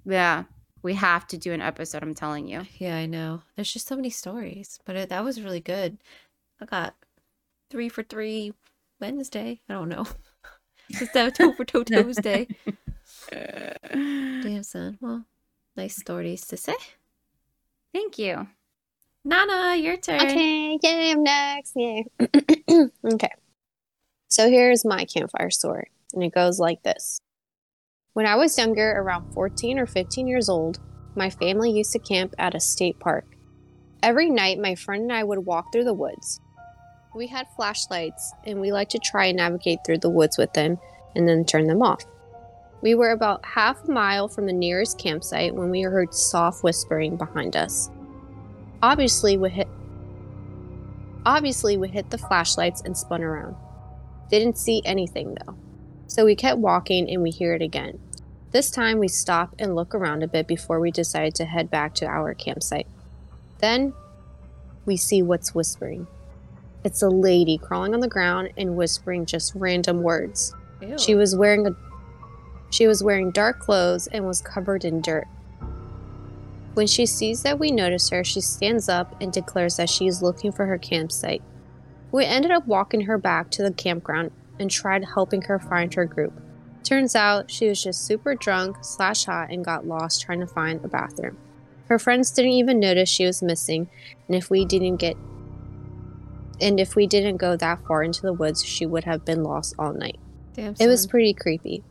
Yeah. 0.06 0.44
We 0.84 0.94
have 0.94 1.28
to 1.28 1.38
do 1.38 1.52
an 1.52 1.62
episode, 1.62 2.04
I'm 2.04 2.14
telling 2.14 2.48
you. 2.48 2.62
Yeah, 2.78 2.96
I 2.96 3.06
know. 3.06 3.42
There's 3.56 3.74
just 3.74 3.88
so 3.88 3.96
many 3.96 4.12
stories, 4.12 4.80
but 4.86 4.96
it, 4.96 5.10
that 5.10 5.26
was 5.26 5.42
really 5.42 5.60
good. 5.60 5.98
I 6.62 6.66
got 6.66 6.96
three 7.70 7.90
for 7.90 8.04
three 8.04 8.54
Wednesday. 9.02 9.60
I 9.68 9.74
don't 9.74 9.90
know. 9.90 10.06
It's 10.90 11.12
the 11.12 11.32
Toe 11.32 11.54
for 11.54 11.66
Toe 11.66 11.84
Tuesday. 11.86 12.48
Damn, 13.32 14.64
son. 14.64 14.98
Well, 15.02 15.26
nice 15.76 15.98
stories 15.98 16.48
to 16.48 16.56
say. 16.56 16.76
Thank 17.94 18.18
you. 18.18 18.48
Nana, 19.26 19.76
your 19.76 19.98
turn. 19.98 20.22
Okay, 20.22 20.80
yay, 20.82 21.12
I'm 21.12 21.24
next. 21.24 21.74
Yay. 21.76 22.06
okay. 23.14 23.32
So 24.30 24.50
here's 24.50 24.86
my 24.86 25.06
campfire 25.06 25.50
story, 25.50 25.90
and 26.14 26.24
it 26.24 26.34
goes 26.34 26.60
like 26.60 26.84
this. 26.84 27.20
When 28.14 28.26
I 28.26 28.36
was 28.36 28.58
younger, 28.58 28.92
around 28.92 29.34
14 29.34 29.80
or 29.80 29.86
15 29.86 30.28
years 30.28 30.50
old, 30.50 30.80
my 31.16 31.30
family 31.30 31.72
used 31.72 31.92
to 31.94 32.00
camp 32.00 32.34
at 32.38 32.56
a 32.56 32.60
state 32.60 33.00
park. 33.00 33.26
Every 34.02 34.30
night, 34.30 34.60
my 34.60 34.76
friend 34.76 35.04
and 35.04 35.14
I 35.14 35.24
would 35.24 35.40
walk 35.40 35.72
through 35.72 35.84
the 35.84 35.94
woods. 35.94 36.40
We 37.16 37.28
had 37.28 37.48
flashlights, 37.56 38.34
and 38.46 38.62
we 38.62 38.72
liked 38.72 38.92
to 38.92 39.00
try 39.00 39.26
and 39.26 39.38
navigate 39.38 39.80
through 39.86 39.98
the 40.00 40.10
woods 40.10 40.38
with 40.38 40.54
them 40.54 40.78
and 41.16 41.28
then 41.28 41.44
turn 41.44 41.68
them 41.68 41.82
off. 41.82 42.06
We 42.82 42.96
were 42.96 43.12
about 43.12 43.46
half 43.46 43.88
a 43.88 43.92
mile 43.92 44.28
from 44.28 44.46
the 44.46 44.54
nearest 44.54 44.98
campsite 44.98 45.54
when 45.54 45.70
we 45.70 45.82
heard 45.82 46.14
soft 46.14 46.64
whispering 46.64 47.18
behind 47.18 47.56
us. 47.56 47.90
Obviously, 48.82 49.38
we 49.38 49.50
hit 49.50 49.68
Obviously, 51.26 51.76
we 51.78 51.90
hit 51.90 52.10
the 52.10 52.18
flashlights 52.18 52.82
and 52.82 52.98
spun 52.98 53.22
around. 53.22 53.56
Didn't 54.30 54.58
see 54.58 54.82
anything 54.86 55.36
though. 55.36 55.56
So 56.08 56.26
we 56.26 56.36
kept 56.36 56.60
walking 56.60 57.10
and 57.10 57.22
we 57.22 57.30
hear 57.30 57.54
it 57.54 57.62
again. 57.62 58.00
This 58.52 58.72
time 58.72 58.98
we 58.98 59.10
stop 59.10 59.54
and 59.60 59.76
look 59.76 59.94
around 59.94 60.24
a 60.24 60.28
bit 60.28 60.48
before 60.48 60.80
we 60.80 60.92
decide 60.92 61.36
to 61.36 61.46
head 61.46 61.70
back 61.70 61.94
to 61.96 62.08
our 62.08 62.34
campsite. 62.34 62.88
Then 63.60 63.94
we 64.86 64.98
see 64.98 65.22
what's 65.22 65.54
whispering. 65.54 66.08
It's 66.84 67.02
a 67.02 67.10
lady 67.10 67.58
crawling 67.58 67.94
on 67.94 68.00
the 68.00 68.08
ground 68.08 68.54
and 68.58 68.76
whispering 68.76 69.26
just 69.26 69.54
random 69.54 70.02
words. 70.02 70.56
Ew. 70.82 70.98
She 70.98 71.14
was 71.14 71.36
wearing 71.36 71.68
a 71.68 71.76
she 72.70 72.88
was 72.88 73.04
wearing 73.04 73.32
dark 73.32 73.60
clothes 73.60 74.08
and 74.08 74.26
was 74.26 74.42
covered 74.42 74.86
in 74.86 75.02
dirt. 75.02 75.28
When 76.74 76.88
she 76.88 77.06
sees 77.06 77.44
that 77.44 77.60
we 77.60 77.72
notice 77.72 78.10
her, 78.10 78.24
she 78.24 78.42
stands 78.42 78.88
up 78.88 79.22
and 79.22 79.34
declares 79.34 79.78
that 79.78 79.90
she 79.90 80.08
is 80.08 80.22
looking 80.22 80.52
for 80.52 80.66
her 80.66 80.78
campsite. 80.78 81.42
We 82.12 82.26
ended 82.26 82.52
up 82.52 82.68
walking 82.68 83.02
her 83.02 83.18
back 83.18 83.50
to 83.52 83.64
the 83.64 83.72
campground 83.72 84.32
and 84.60 84.70
tried 84.70 85.06
helping 85.06 85.42
her 85.44 85.60
find 85.60 85.94
her 85.94 86.06
group. 86.06 86.34
Turns 86.84 87.16
out 87.16 87.52
she 87.52 87.68
was 87.68 87.84
just 87.84 88.06
super 88.06 88.36
drunk 88.36 88.78
slash 88.82 89.26
hot 89.26 89.50
and 89.52 89.66
got 89.66 89.86
lost 89.86 90.22
trying 90.22 90.40
to 90.40 90.48
find 90.48 90.84
a 90.84 90.88
bathroom. 90.88 91.38
Her 91.88 92.00
friends 92.00 92.32
didn't 92.32 92.52
even 92.52 92.80
notice 92.80 93.10
she 93.10 93.26
was 93.26 93.42
missing, 93.42 93.90
and 94.28 94.36
if 94.36 94.50
we 94.50 94.64
didn't 94.64 94.98
get 94.98 95.18
and 96.62 96.80
if 96.80 96.96
we 96.96 97.08
didn't 97.08 97.38
go 97.38 97.56
that 97.56 97.86
far 97.86 98.04
into 98.04 98.22
the 98.22 98.34
woods, 98.34 98.64
she 98.66 98.86
would 98.86 99.06
have 99.06 99.24
been 99.24 99.44
lost 99.44 99.76
all 99.80 99.94
night. 99.94 100.20
Damn, 100.54 100.76
It 100.80 100.88
was 100.88 101.08
pretty 101.08 101.34
creepy. 101.34 101.84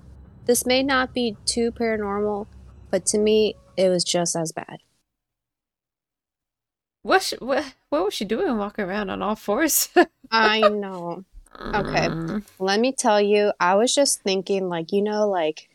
This 0.48 0.64
may 0.66 0.82
not 0.82 1.12
be 1.12 1.36
too 1.44 1.70
paranormal, 1.70 2.46
but 2.90 3.04
to 3.06 3.18
me, 3.18 3.54
it 3.76 3.90
was 3.90 4.02
just 4.02 4.34
as 4.34 4.50
bad. 4.50 4.78
What, 7.02 7.22
sh- 7.22 7.34
what, 7.38 7.74
what 7.90 8.04
was 8.06 8.14
she 8.14 8.24
doing 8.24 8.56
walking 8.56 8.86
around 8.86 9.10
on 9.10 9.22
all 9.22 9.36
fours? 9.36 9.90
I 10.30 10.60
know. 10.60 11.24
Okay. 11.54 12.08
Mm. 12.08 12.42
Let 12.58 12.80
me 12.80 12.92
tell 12.92 13.20
you, 13.20 13.52
I 13.60 13.74
was 13.74 13.94
just 13.94 14.22
thinking, 14.22 14.70
like, 14.70 14.90
you 14.90 15.02
know, 15.02 15.28
like, 15.28 15.68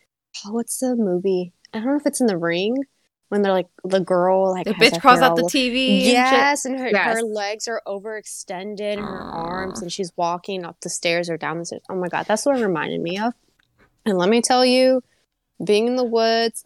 oh, 0.46 0.53
what's 0.53 0.80
the 0.80 0.96
movie? 0.96 1.53
I 1.72 1.77
don't 1.80 1.88
know 1.89 1.96
if 1.96 2.06
it's 2.08 2.20
in 2.22 2.27
the 2.27 2.38
ring 2.38 2.75
when 3.30 3.44
they're 3.44 3.51
like, 3.53 3.68
the 3.84 4.00
girl, 4.00 4.51
like, 4.51 4.65
The 4.65 4.74
bitch 4.74 5.00
crawls 5.00 5.20
out 5.22 5.36
the 5.36 5.44
TV. 5.44 6.00
and. 6.00 6.08
Yes, 6.08 6.65
and 6.65 6.80
her, 6.80 6.89
Yes. 6.89 7.15
her 7.18 7.22
legs 7.24 7.68
are 7.68 7.82
overextended, 7.88 8.94
and 8.94 9.01
her 9.01 9.22
arms, 9.22 9.82
and 9.84 9.92
she's 9.92 10.12
walking 10.18 10.65
up 10.65 10.77
the 10.82 10.89
stairs 10.89 11.30
or 11.30 11.38
down 11.38 11.60
the 11.60 11.65
stairs. 11.65 11.82
Oh 11.89 11.96
my 11.96 12.10
god, 12.10 12.25
that's 12.27 12.46
what 12.46 12.58
it 12.58 12.63
reminded 12.65 13.01
me 13.01 13.20
of. 13.20 13.34
And 14.06 14.18
let 14.18 14.30
me 14.30 14.42
tell 14.42 14.66
you, 14.66 15.02
being 15.64 15.88
in 15.88 15.96
the 15.96 16.04
woods, 16.04 16.66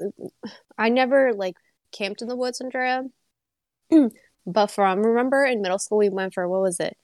I 0.77 0.89
never 0.89 1.33
like 1.33 1.55
camped 1.91 2.21
in 2.21 2.27
the 2.27 2.35
woods, 2.35 2.61
Andrea. 2.61 3.05
but 4.45 4.67
from 4.71 5.03
remember 5.03 5.45
in 5.45 5.61
middle 5.61 5.79
school 5.79 5.97
we 5.99 6.09
went 6.09 6.33
for 6.33 6.47
what 6.47 6.61
was 6.61 6.79
it? 6.79 6.97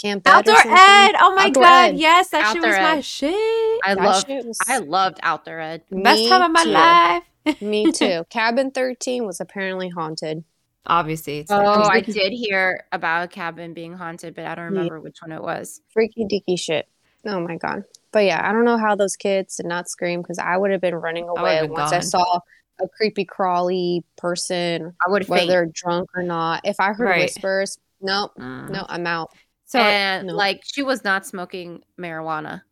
Camp 0.00 0.22
Outdoor? 0.26 0.54
Ed. 0.54 1.12
Oh 1.20 1.34
my 1.34 1.46
Outdoor 1.46 1.62
god. 1.64 1.88
Ed. 1.90 1.96
Yes, 1.96 2.28
that 2.30 2.52
shit 2.52 2.62
was 2.62 2.74
Outdoor 2.74 2.82
my 2.94 3.00
shit. 3.00 3.80
I 3.84 3.94
That 3.94 4.04
loved 4.04 4.26
shit 4.26 4.46
was- 4.46 4.58
I 4.68 4.78
loved 4.78 5.18
Outdoor 5.22 5.60
Ed. 5.60 5.82
Best 5.90 6.20
Me 6.20 6.28
time 6.28 6.42
of 6.42 6.50
my 6.52 6.64
too. 6.64 6.70
life. 6.70 7.62
Me 7.62 7.90
too. 7.92 8.24
Cabin 8.30 8.70
13 8.70 9.26
was 9.26 9.40
apparently 9.40 9.88
haunted. 9.88 10.44
Obviously, 10.86 11.38
it's 11.40 11.50
Oh, 11.50 11.56
like 11.56 12.08
I 12.08 12.12
did 12.12 12.32
hear 12.32 12.84
about 12.92 13.24
a 13.24 13.28
cabin 13.28 13.74
being 13.74 13.92
haunted, 13.94 14.34
but 14.34 14.46
I 14.46 14.54
don't 14.54 14.66
remember 14.66 15.00
which 15.00 15.18
one 15.20 15.32
it 15.32 15.42
was. 15.42 15.80
Freaky 15.92 16.24
deaky 16.24 16.58
shit. 16.58 16.88
Oh 17.28 17.40
my 17.40 17.56
god. 17.56 17.84
But 18.10 18.24
yeah, 18.24 18.40
I 18.48 18.52
don't 18.52 18.64
know 18.64 18.78
how 18.78 18.96
those 18.96 19.16
kids 19.16 19.56
did 19.56 19.66
not 19.66 19.88
scream 19.88 20.22
because 20.22 20.38
I 20.38 20.56
would 20.56 20.70
have 20.70 20.80
been 20.80 20.94
running 20.94 21.28
away 21.28 21.60
been 21.60 21.70
once 21.72 21.92
I 21.92 22.00
saw 22.00 22.40
a 22.80 22.88
creepy 22.88 23.24
crawly 23.24 24.04
person, 24.16 24.94
I 25.06 25.10
would 25.10 25.28
whether 25.28 25.40
faint. 25.40 25.50
they're 25.50 25.66
drunk 25.66 26.08
or 26.14 26.22
not. 26.22 26.62
If 26.64 26.76
I 26.80 26.92
heard 26.92 27.04
Right. 27.08 27.22
whispers, 27.22 27.78
no, 28.00 28.30
Mm. 28.38 28.70
no, 28.70 28.86
I'm 28.88 29.06
out. 29.06 29.30
So 29.66 29.78
and 29.80 30.28
no. 30.28 30.34
like 30.34 30.62
she 30.64 30.82
was 30.82 31.04
not 31.04 31.26
smoking 31.26 31.82
marijuana. 32.00 32.62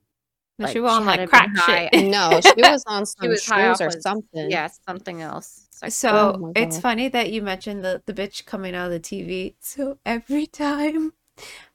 no, 0.58 0.66
she 0.68 0.80
was 0.80 0.90
on 0.92 1.02
she 1.02 1.06
like 1.06 1.28
crack 1.28 1.50
high. 1.54 1.90
shit. 1.92 2.06
No, 2.10 2.40
she 2.54 2.62
was 2.62 2.82
on 2.86 3.04
some 3.04 3.28
was 3.28 3.44
high 3.46 3.62
shrooms 3.62 3.72
off 3.74 3.80
or 3.82 3.86
of- 3.88 4.00
something. 4.00 4.50
Yes, 4.50 4.80
something 4.88 5.20
else. 5.20 5.68
Like, 5.82 5.92
So 5.92 6.08
Oh 6.42 6.52
it's 6.56 6.78
funny 6.80 7.08
that 7.08 7.30
you 7.30 7.42
mentioned 7.42 7.84
the, 7.84 8.00
the 8.06 8.14
bitch 8.14 8.46
coming 8.46 8.74
out 8.74 8.86
of 8.86 8.92
the 8.92 9.00
TV. 9.00 9.56
So 9.60 9.98
every 10.06 10.46
time 10.46 11.12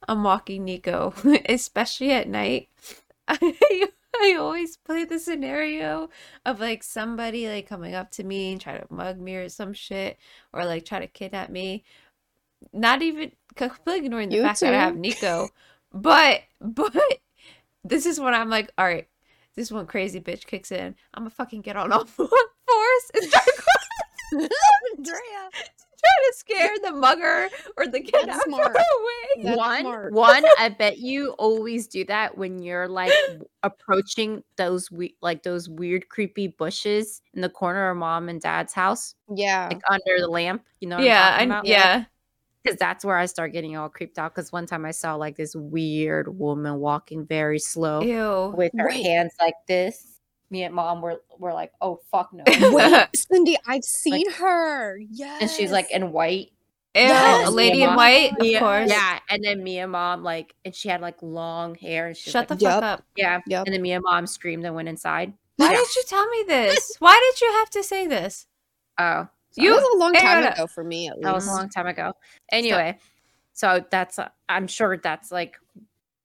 I'm 0.07 0.23
walking 0.23 0.65
Nico, 0.65 1.13
especially 1.49 2.11
at 2.11 2.27
night, 2.27 2.69
I, 3.27 3.87
I 4.15 4.35
always 4.39 4.77
play 4.77 5.05
the 5.05 5.19
scenario 5.19 6.09
of 6.45 6.59
like 6.59 6.83
somebody 6.83 7.47
like 7.47 7.67
coming 7.67 7.95
up 7.95 8.11
to 8.11 8.23
me 8.23 8.51
and 8.51 8.61
try 8.61 8.77
to 8.77 8.85
mug 8.89 9.19
me 9.19 9.35
or 9.35 9.49
some 9.49 9.73
shit 9.73 10.17
or 10.53 10.65
like 10.65 10.85
try 10.85 10.99
to 10.99 11.07
kidnap 11.07 11.49
me. 11.49 11.83
Not 12.73 13.01
even 13.01 13.31
completely 13.55 14.05
ignoring 14.05 14.29
the 14.29 14.35
You 14.35 14.43
fact 14.43 14.59
that 14.61 14.73
I 14.73 14.77
have 14.77 14.95
Nico. 14.97 15.49
But 15.93 16.43
but 16.61 16.95
this 17.83 18.05
is 18.05 18.17
when 18.17 18.33
I'm 18.33 18.49
like, 18.49 18.71
all 18.77 18.85
right, 18.85 19.09
this 19.55 19.71
one 19.71 19.87
crazy 19.87 20.21
bitch 20.21 20.45
kicks 20.45 20.71
in. 20.71 20.95
I'm 21.13 21.23
gonna 21.23 21.31
fucking 21.31 21.61
get 21.61 21.75
on 21.75 21.91
all 21.91 22.05
fours 22.05 22.29
and 23.13 23.23
start 23.25 23.47
Andrea. 24.97 25.49
Try 26.03 26.29
to 26.29 26.33
scare 26.37 26.71
the 26.83 26.91
mugger 26.91 27.49
or 27.77 27.87
the 27.87 27.99
kidnapper 28.01 28.25
That's 28.27 28.43
smart. 28.45 28.75
away. 28.75 29.43
That's 29.43 29.57
one, 29.57 29.81
smart. 29.81 30.13
one. 30.13 30.43
I 30.59 30.69
bet 30.69 30.97
you 30.99 31.31
always 31.33 31.87
do 31.87 32.03
that 32.05 32.37
when 32.37 32.61
you're 32.61 32.87
like 32.87 33.11
approaching 33.63 34.43
those 34.57 34.91
we- 34.91 35.15
like 35.21 35.43
those 35.43 35.69
weird, 35.69 36.09
creepy 36.09 36.47
bushes 36.47 37.21
in 37.33 37.41
the 37.41 37.49
corner 37.49 37.89
of 37.89 37.97
mom 37.97 38.29
and 38.29 38.41
dad's 38.41 38.73
house, 38.73 39.15
Yeah. 39.33 39.67
like 39.71 39.81
under 39.89 40.19
the 40.19 40.27
lamp. 40.27 40.65
You 40.79 40.89
know? 40.89 40.97
What 40.97 41.05
Yeah, 41.05 41.37
I'm 41.39 41.49
talking 41.49 41.51
I, 41.51 41.55
about? 41.55 41.67
yeah. 41.67 42.03
because 42.63 42.77
that's 42.77 43.03
where 43.05 43.17
I 43.17 43.25
start 43.25 43.53
getting 43.53 43.75
all 43.77 43.89
creeped 43.89 44.19
out. 44.19 44.35
Because 44.35 44.51
one 44.51 44.65
time 44.67 44.85
I 44.85 44.91
saw 44.91 45.15
like 45.15 45.35
this 45.35 45.55
weird 45.55 46.37
woman 46.37 46.77
walking 46.79 47.25
very 47.25 47.57
slow 47.59 48.01
Ew. 48.01 48.53
with 48.55 48.71
her 48.77 48.87
Wait. 48.89 49.03
hands 49.03 49.33
like 49.39 49.55
this. 49.67 50.10
Me 50.51 50.63
and 50.63 50.75
mom 50.75 51.01
were 51.01 51.21
were 51.39 51.53
like, 51.53 51.71
"Oh 51.81 52.01
fuck 52.11 52.31
no!" 52.33 52.43
Wait, 52.47 53.07
Cindy, 53.15 53.57
I've 53.65 53.83
seen 53.85 54.29
her. 54.33 54.97
Yes. 55.09 55.41
and 55.41 55.49
she's 55.49 55.71
like 55.71 55.89
in 55.91 56.11
white. 56.11 56.51
Ew. 56.93 57.03
Yes, 57.03 57.47
a 57.47 57.51
lady 57.51 57.83
in 57.83 57.95
white, 57.95 58.33
of 58.37 58.45
yeah, 58.45 58.59
course. 58.59 58.89
Yeah, 58.89 59.19
and 59.29 59.41
then 59.41 59.63
me 59.63 59.79
and 59.79 59.93
mom 59.93 60.23
like, 60.23 60.53
and 60.65 60.75
she 60.75 60.89
had 60.89 60.99
like 60.99 61.15
long 61.21 61.73
hair, 61.75 62.07
and 62.07 62.17
she's 62.17 62.33
Shut 62.33 62.49
like, 62.49 62.59
the 62.59 62.65
Yup. 62.65 62.73
fuck 62.75 62.99
up. 62.99 63.05
yeah. 63.15 63.39
Yep. 63.47 63.63
And 63.65 63.73
then 63.73 63.81
me 63.81 63.93
and 63.93 64.03
mom 64.03 64.27
screamed 64.27 64.65
and 64.65 64.75
went 64.75 64.89
inside. 64.89 65.31
Why 65.55 65.71
Yeah. 65.71 65.77
did 65.77 65.95
you 65.95 66.03
tell 66.07 66.27
me 66.27 66.43
this? 66.47 66.95
Why 66.99 67.17
did 67.31 67.39
you 67.41 67.51
have 67.53 67.69
to 67.69 67.81
say 67.83 68.07
this? 68.07 68.45
Oh, 68.97 69.29
That 69.55 69.63
You- 69.63 69.71
was 69.73 69.83
a 69.93 69.97
long 69.97 70.11
time 70.13 70.43
Aaron- 70.43 70.51
ago 70.53 70.67
for 70.67 70.83
me, 70.83 71.07
at 71.07 71.15
least. 71.15 71.23
that 71.23 71.33
was 71.33 71.47
a 71.47 71.51
long 71.51 71.69
time 71.69 71.87
ago. 71.87 72.11
Anyway, 72.51 72.97
so 73.53 73.85
that's 73.89 74.19
uh, 74.19 74.27
I'm 74.49 74.67
sure 74.67 74.97
that's 74.97 75.31
like 75.31 75.57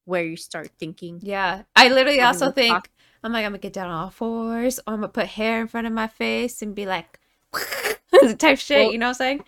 where 0.04 0.24
you 0.24 0.36
start 0.36 0.70
thinking. 0.80 1.20
Yeah. 1.22 1.62
I 1.76 1.88
literally 1.90 2.20
also 2.22 2.50
think 2.50 2.72
talk. 2.74 2.88
I'm 3.22 3.32
like 3.32 3.44
I'm 3.44 3.52
gonna 3.52 3.58
get 3.58 3.72
down 3.72 3.88
on 3.88 4.04
all 4.04 4.10
fours, 4.10 4.78
or 4.80 4.94
I'm 4.94 5.00
gonna 5.00 5.08
put 5.08 5.26
hair 5.26 5.60
in 5.60 5.68
front 5.68 5.86
of 5.86 5.92
my 5.92 6.06
face 6.06 6.62
and 6.62 6.74
be 6.74 6.86
like 6.86 7.18
type 8.38 8.58
shit, 8.58 8.78
Well- 8.84 8.92
you 8.92 8.98
know 8.98 9.06
what 9.06 9.10
I'm 9.10 9.14
saying? 9.14 9.44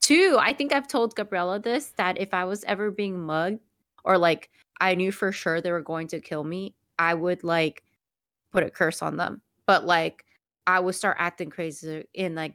Two, 0.00 0.36
I 0.40 0.52
think 0.52 0.72
I've 0.72 0.86
told 0.86 1.16
Gabriella 1.16 1.58
this 1.58 1.86
that 1.96 2.18
if 2.18 2.32
I 2.32 2.44
was 2.44 2.62
ever 2.64 2.90
being 2.92 3.18
mugged 3.20 3.58
or 4.04 4.18
like 4.18 4.50
I 4.80 4.94
knew 4.94 5.10
for 5.10 5.32
sure 5.32 5.60
they 5.60 5.72
were 5.72 5.80
going 5.80 6.06
to 6.08 6.20
kill 6.20 6.44
me, 6.44 6.74
I 6.98 7.14
would 7.14 7.42
like 7.42 7.82
put 8.52 8.62
a 8.62 8.70
curse 8.70 9.02
on 9.02 9.16
them. 9.16 9.40
But 9.66 9.84
like 9.84 10.24
I 10.66 10.78
would 10.78 10.94
start 10.94 11.16
acting 11.18 11.50
crazy 11.50 12.04
and 12.16 12.36
like 12.36 12.54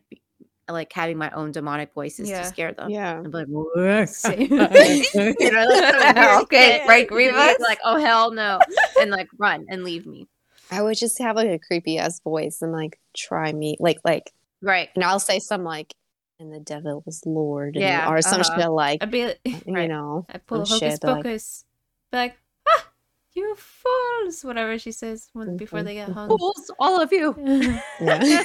like 0.73 0.91
having 0.93 1.17
my 1.17 1.29
own 1.31 1.51
demonic 1.51 1.93
voices 1.93 2.29
Yeah. 2.29 2.41
to 2.41 2.47
scare 2.47 2.73
them. 2.73 2.89
Yeah. 2.89 3.17
I'm 3.19 3.31
like, 3.31 3.47
"What?" 3.47 3.75
You 4.39 5.51
know, 5.51 5.65
like 5.65 6.17
Okay, 6.43 6.79
shit. 6.79 6.87
right, 6.87 7.07
And 7.07 7.17
Rivas? 7.17 7.57
Like, 7.59 7.79
oh 7.83 7.97
hell 7.99 8.31
no, 8.31 8.59
and 8.99 9.11
like 9.11 9.27
run 9.37 9.65
and 9.69 9.83
leave 9.83 10.05
me. 10.05 10.27
I 10.71 10.81
would 10.81 10.97
just 10.97 11.17
have 11.19 11.35
like 11.35 11.49
a 11.49 11.59
creepy 11.59 11.97
ass 11.97 12.19
voice 12.21 12.61
and 12.61 12.71
like 12.71 12.97
try 13.15 13.51
me, 13.51 13.75
like, 13.79 13.97
like, 14.05 14.31
Right. 14.61 14.89
and 14.95 15.03
I'll 15.03 15.19
say 15.19 15.39
some 15.39 15.63
like, 15.63 15.93
and 16.39 16.53
the 16.53 16.59
devil 16.61 17.03
was 17.05 17.21
Lord, 17.25 17.75
and, 17.75 17.83
Yeah, 17.83 18.09
or 18.09 18.21
some 18.21 18.41
uh-huh. 18.41 18.57
shit 18.61 18.69
like, 18.69 19.03
I'd 19.03 19.11
be 19.11 19.33
you 19.43 19.61
Right. 19.67 19.89
know, 19.89 20.25
I 20.29 20.37
pull 20.37 20.61
a 20.61 20.65
some 20.65 20.75
hocus 20.79 20.93
shit, 20.93 20.99
but, 21.01 21.13
like- 21.17 21.23
Be 22.11 22.17
like, 22.17 22.37
You 23.41 23.55
fools! 23.55 24.43
Whatever 24.45 24.77
she 24.77 24.91
says 24.91 25.29
when, 25.33 25.57
before 25.57 25.81
they 25.81 25.95
get 25.95 26.09
hung. 26.09 26.29
Fools, 26.29 26.69
all 26.77 27.01
of 27.01 27.11
you. 27.11 27.33
Yeah. 27.99 28.21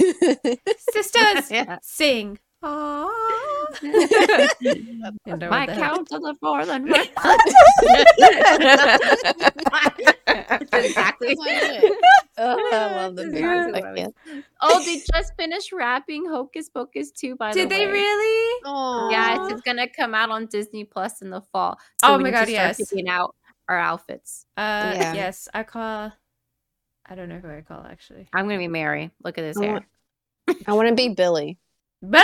Sisters, 0.91 1.51
Yeah. 1.51 1.79
sing. 1.83 2.39
Aww. 2.65 3.11
And 5.27 5.43
over 5.43 5.51
My 5.51 5.67
the 5.67 5.73
head. 5.75 5.79
count 5.83 6.09
of 6.13 6.23
the 6.23 6.35
fallen. 6.41 6.89
That's 10.61 10.73
exactly. 10.73 11.37
oh, 11.39 12.71
I 12.73 12.95
love 12.97 13.17
the 13.17 13.25
That's 13.25 13.35
exactly 13.37 13.83
I 13.83 13.87
what 13.87 13.97
can't. 13.97 14.15
Oh, 14.63 14.83
they 14.83 15.03
just 15.13 15.35
finished 15.37 15.73
wrapping 15.73 16.27
Hocus 16.27 16.71
Pocus 16.71 17.11
2, 17.11 17.37
by 17.37 17.53
Did 17.53 17.69
the 17.69 17.75
way. 17.75 17.81
Did 17.81 17.89
they 17.89 17.93
really? 17.93 18.61
Oh, 18.65 19.09
Yes, 19.11 19.39
it's 19.53 19.61
gonna 19.63 19.89
come 19.89 20.15
out 20.15 20.31
on 20.31 20.47
Disney 20.47 20.85
Plus 20.85 21.21
in 21.21 21.29
the 21.31 21.43
fall. 21.53 21.79
So 22.01 22.15
Oh 22.15 22.19
my 22.19 22.31
God, 22.31 22.49
start 22.49 22.79
yes. 22.79 22.93
out 23.09 23.35
our 23.69 23.79
outfits. 23.79 24.47
Uh, 24.57 24.93
Yeah. 24.97 25.15
yes, 25.15 25.49
I 25.55 25.63
call. 25.63 26.13
I 27.09 27.15
don't 27.15 27.29
know 27.29 27.39
who 27.39 27.49
I 27.51 27.61
call 27.63 27.85
actually. 27.85 28.29
I'm 28.33 28.47
gonna 28.47 28.59
be 28.59 28.69
Mary. 28.69 29.11
Look 29.23 29.39
at 29.39 29.43
this 29.43 29.57
I 29.59 29.65
hair. 29.65 29.73
want- 29.73 29.85
I 30.69 30.73
want 30.75 30.89
to 30.89 30.95
be 30.95 31.09
Billy. 31.11 31.59
Bye. 32.03 32.23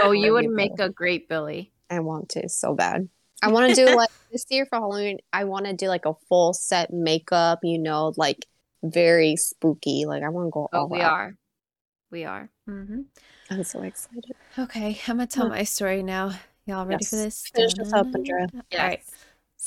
Oh, 0.00 0.12
you 0.12 0.32
would 0.34 0.44
Maybe 0.48 0.54
make 0.70 0.78
a 0.80 0.88
great 0.88 1.28
Billy. 1.28 1.72
I 1.90 2.00
want 2.00 2.28
to 2.30 2.48
so 2.48 2.74
bad. 2.74 3.08
I 3.42 3.48
want 3.48 3.74
to 3.74 3.86
do 3.86 3.94
like 3.94 4.10
this 4.32 4.44
year 4.50 4.66
for 4.66 4.76
Halloween. 4.78 5.18
I 5.32 5.44
want 5.44 5.66
to 5.66 5.72
do 5.72 5.88
like 5.88 6.04
a 6.06 6.14
full 6.28 6.52
set 6.52 6.92
makeup, 6.92 7.60
you 7.62 7.78
know, 7.78 8.12
like 8.16 8.46
very 8.82 9.36
spooky. 9.36 10.04
Like 10.06 10.22
I 10.22 10.28
want 10.28 10.46
to 10.48 10.50
go 10.50 10.68
Oh, 10.72 10.78
all 10.80 10.88
we 10.88 11.00
out. 11.00 11.12
are. 11.12 11.36
We 12.10 12.24
are. 12.24 12.50
Mm-hmm. 12.68 13.00
I'm 13.50 13.64
so 13.64 13.82
excited. 13.82 14.34
Okay, 14.58 15.00
I'm 15.08 15.16
gonna 15.16 15.26
tell 15.26 15.46
Hmm. 15.46 15.52
my 15.52 15.64
story 15.64 16.02
now. 16.02 16.32
Y'all 16.66 16.84
ready 16.86 17.04
for 17.04 17.16
this? 17.16 17.46
Finish 17.54 17.74
this 17.74 17.92
up, 17.92 18.06
Andrea. 18.06 18.48
Yes. 18.70 18.80
All 18.80 18.86
right. 18.86 19.02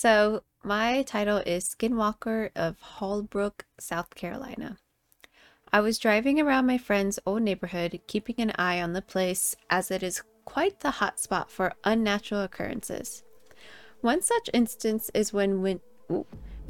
So 0.01 0.43
my 0.63 1.01
title 1.03 1.39
is 1.39 1.75
Skinwalker 1.77 2.51
of 2.55 2.77
Hallbrook, 2.79 3.65
South 3.77 4.15
Carolina. 4.15 4.77
I 5.73 5.81
was 5.81 5.99
driving 5.99 6.39
around 6.39 6.67
my 6.67 6.77
friend's 6.77 7.19
old 7.25 7.41
neighborhood, 7.41 7.99
keeping 8.07 8.35
an 8.37 8.53
eye 8.57 8.81
on 8.81 8.93
the 8.93 9.01
place 9.01 9.57
as 9.69 9.91
it 9.91 10.01
is 10.01 10.23
quite 10.45 10.79
the 10.79 10.91
hot 10.91 11.19
spot 11.19 11.51
for 11.51 11.73
unnatural 11.83 12.43
occurrences. 12.43 13.23
One 13.99 14.21
such 14.21 14.49
instance 14.53 15.11
is 15.13 15.33
when, 15.33 15.81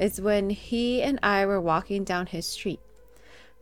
is 0.00 0.20
when 0.20 0.50
he 0.50 1.00
and 1.00 1.20
I 1.22 1.46
were 1.46 1.60
walking 1.60 2.02
down 2.02 2.26
his 2.26 2.46
street. 2.46 2.80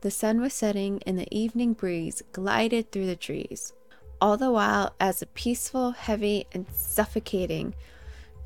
The 0.01 0.11
sun 0.11 0.41
was 0.41 0.55
setting 0.55 1.03
and 1.05 1.19
the 1.19 1.29
evening 1.31 1.75
breeze 1.75 2.23
glided 2.33 2.91
through 2.91 3.05
the 3.05 3.17
trees, 3.17 3.75
all 4.19 4.39
the 4.39 4.51
while 4.51 4.95
as 4.99 5.21
a 5.21 5.27
peaceful, 5.27 5.91
heavy, 5.91 6.47
and 6.53 6.65
suffocating 6.73 7.75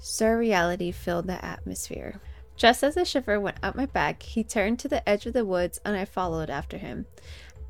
surreality 0.02 0.92
filled 0.92 1.28
the 1.28 1.42
atmosphere. 1.44 2.20
Just 2.56 2.82
as 2.82 2.96
a 2.96 3.04
shiver 3.04 3.40
went 3.40 3.56
up 3.62 3.76
my 3.76 3.86
back, 3.86 4.22
he 4.22 4.44
turned 4.44 4.78
to 4.80 4.88
the 4.88 5.08
edge 5.08 5.26
of 5.26 5.32
the 5.32 5.44
woods 5.44 5.80
and 5.84 5.96
I 5.96 6.04
followed 6.04 6.50
after 6.50 6.76
him. 6.76 7.06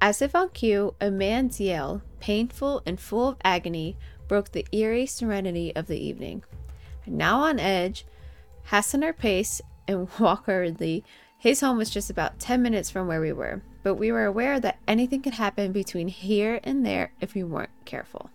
As 0.01 0.21
if 0.21 0.35
on 0.35 0.49
cue, 0.49 0.95
a 1.01 1.11
man's 1.11 1.61
yell, 1.61 2.03
painful 2.19 2.83
and 2.85 2.99
full 2.99 3.29
of 3.29 3.37
agony, 3.45 3.97
broke 4.27 4.51
the 4.51 4.67
eerie 4.73 5.07
serenity 5.07 5.75
of 5.77 5.87
the 5.87 5.99
evening. 5.99 6.43
Now 7.07 7.41
on 7.41 7.61
edge, 7.61 8.05
hasten 8.65 9.05
our 9.05 9.13
pace 9.13 9.61
and 9.87 10.09
walk 10.19 10.47
hurriedly. 10.47 11.05
His 11.39 11.61
home 11.61 11.77
was 11.77 11.91
just 11.91 12.11
about 12.11 12.39
10 12.39 12.63
minutes 12.63 12.91
from 12.91 13.07
where 13.07 13.21
we 13.21 13.33
were, 13.33 13.63
but 13.83 13.95
we 13.95 14.11
were 14.11 14.25
aware 14.25 14.59
that 14.59 14.79
anything 14.89 15.23
could 15.23 15.35
happen 15.35 15.73
between 15.73 16.09
here 16.09 16.61
and 16.65 16.85
there 16.85 17.13
if 17.21 17.35
we 17.35 17.45
weren't 17.45 17.71
careful. 17.85 18.31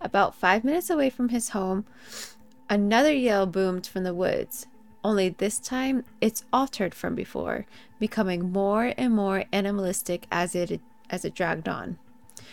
About 0.00 0.34
five 0.34 0.64
minutes 0.64 0.88
away 0.88 1.10
from 1.10 1.28
his 1.28 1.50
home, 1.50 1.84
another 2.70 3.12
yell 3.12 3.44
boomed 3.46 3.86
from 3.86 4.04
the 4.04 4.14
woods. 4.14 4.66
Only 5.02 5.30
this 5.30 5.58
time, 5.58 6.04
it's 6.20 6.44
altered 6.52 6.94
from 6.94 7.14
before, 7.14 7.66
becoming 7.98 8.52
more 8.52 8.94
and 8.96 9.14
more 9.14 9.44
animalistic 9.52 10.26
as 10.30 10.54
it 10.54 10.80
as 11.10 11.24
it 11.24 11.34
dragged 11.34 11.68
on. 11.68 11.98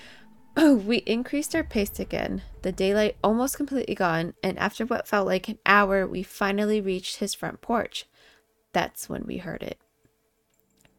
we 0.58 0.98
increased 1.06 1.56
our 1.56 1.64
pace 1.64 2.00
again, 2.00 2.42
the 2.64 2.72
daylight 2.72 3.16
almost 3.24 3.58
completely 3.58 3.94
gone, 3.94 4.34
and 4.42 4.58
after 4.58 4.86
what 4.86 5.08
felt 5.08 5.28
like 5.28 5.48
an 5.48 5.60
hour, 5.66 6.08
we 6.08 6.24
finally 6.24 6.82
reached 6.82 7.18
his 7.18 7.36
front 7.36 7.62
porch. 7.62 8.06
That's 8.74 9.08
when 9.08 9.26
we 9.28 9.38
heard 9.38 9.62
it. 9.62 9.78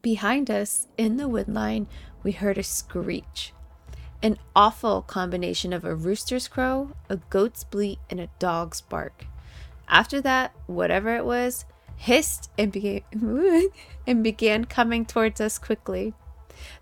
Behind 0.00 0.48
us, 0.48 0.86
in 0.96 1.16
the 1.16 1.28
woodline, 1.28 1.88
we 2.22 2.30
heard 2.30 2.56
a 2.56 2.62
screech. 2.62 3.52
An 4.22 4.36
awful 4.56 5.02
combination 5.02 5.72
of 5.72 5.84
a 5.84 5.94
rooster's 5.94 6.48
crow, 6.48 6.90
a 7.08 7.16
goat's 7.16 7.62
bleat, 7.62 8.00
and 8.10 8.18
a 8.18 8.28
dog's 8.38 8.80
bark. 8.80 9.26
After 9.88 10.20
that, 10.20 10.52
whatever 10.66 11.14
it 11.14 11.24
was, 11.24 11.64
hissed 11.96 12.50
and 12.58 12.72
began 12.72 13.02
and 14.06 14.24
began 14.24 14.64
coming 14.64 15.04
towards 15.04 15.40
us 15.40 15.58
quickly. 15.58 16.14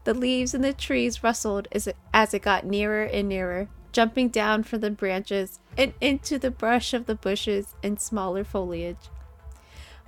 The 0.05 0.15
leaves 0.15 0.55
in 0.55 0.63
the 0.63 0.73
trees 0.73 1.23
rustled 1.23 1.69
as 1.73 1.87
it, 1.87 1.97
as 2.15 2.33
it 2.33 2.43
got 2.43 2.65
nearer 2.65 3.05
and 3.05 3.29
nearer, 3.29 3.69
jumping 3.93 4.29
down 4.29 4.63
from 4.63 4.81
the 4.81 4.91
branches 4.91 5.59
and 5.77 5.93
into 6.01 6.39
the 6.39 6.51
brush 6.51 6.95
of 6.95 7.07
the 7.07 7.15
bushes 7.15 7.75
and 7.83 8.01
smaller 8.01 8.45
foliage. 8.45 9.11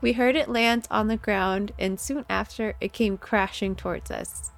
We 0.00 0.12
heard 0.12 0.36
it 0.36 0.48
land 0.48 0.86
on 0.90 1.08
the 1.08 1.16
ground, 1.16 1.72
and 1.78 1.98
soon 1.98 2.24
after, 2.30 2.74
it 2.80 2.92
came 2.92 3.18
crashing 3.18 3.74
towards 3.74 4.10
us, 4.10 4.52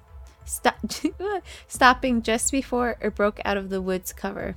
stop- 0.51 0.77
stopping 1.67 2.21
just 2.21 2.51
before 2.51 2.97
it 3.01 3.15
broke 3.15 3.39
out 3.45 3.57
of 3.57 3.69
the 3.69 3.81
wood's 3.81 4.11
cover. 4.13 4.55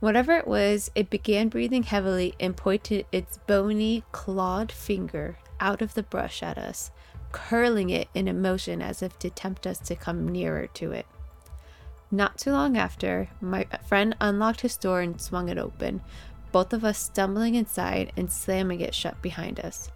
Whatever 0.00 0.36
it 0.36 0.46
was, 0.46 0.90
it 0.94 1.08
began 1.08 1.48
breathing 1.48 1.84
heavily 1.84 2.34
and 2.38 2.56
pointed 2.56 3.06
its 3.10 3.38
bony, 3.46 4.04
clawed 4.12 4.70
finger 4.70 5.38
out 5.60 5.80
of 5.80 5.94
the 5.94 6.02
brush 6.02 6.42
at 6.42 6.58
us, 6.58 6.90
curling 7.32 7.88
it 7.88 8.08
in 8.12 8.28
a 8.28 8.34
motion 8.34 8.82
as 8.82 9.02
if 9.02 9.18
to 9.20 9.30
tempt 9.30 9.66
us 9.66 9.78
to 9.78 9.96
come 9.96 10.28
nearer 10.28 10.66
to 10.74 10.92
it. 10.92 11.06
Not 12.10 12.36
too 12.36 12.52
long 12.52 12.76
after, 12.76 13.30
my 13.40 13.66
friend 13.88 14.14
unlocked 14.20 14.60
his 14.60 14.76
door 14.76 15.00
and 15.00 15.20
swung 15.20 15.48
it 15.48 15.58
open, 15.58 16.02
both 16.52 16.72
of 16.72 16.84
us 16.84 16.98
stumbling 16.98 17.54
inside 17.54 18.12
and 18.16 18.30
slamming 18.30 18.80
it 18.80 18.94
shut 18.94 19.20
behind 19.22 19.58
us. 19.58 19.90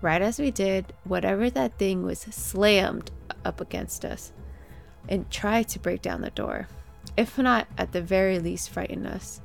Right 0.00 0.22
as 0.22 0.38
we 0.38 0.50
did, 0.50 0.94
whatever 1.04 1.50
that 1.50 1.78
thing 1.78 2.02
was 2.02 2.20
slammed 2.20 3.10
up 3.44 3.60
against 3.60 4.04
us 4.04 4.32
and 5.08 5.30
tried 5.30 5.68
to 5.68 5.78
break 5.78 6.02
down 6.02 6.20
the 6.20 6.30
door, 6.30 6.68
if 7.16 7.36
not 7.38 7.66
at 7.76 7.92
the 7.92 8.02
very 8.02 8.38
least 8.38 8.70
frighten 8.70 9.06
us. 9.06 9.40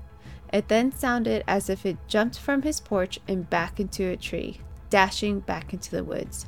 It 0.51 0.67
then 0.67 0.91
sounded 0.91 1.43
as 1.47 1.69
if 1.69 1.85
it 1.85 1.97
jumped 2.07 2.37
from 2.37 2.61
his 2.61 2.79
porch 2.79 3.19
and 3.27 3.49
back 3.49 3.79
into 3.79 4.07
a 4.07 4.15
tree, 4.15 4.59
dashing 4.89 5.39
back 5.39 5.73
into 5.73 5.91
the 5.91 6.03
woods. 6.03 6.45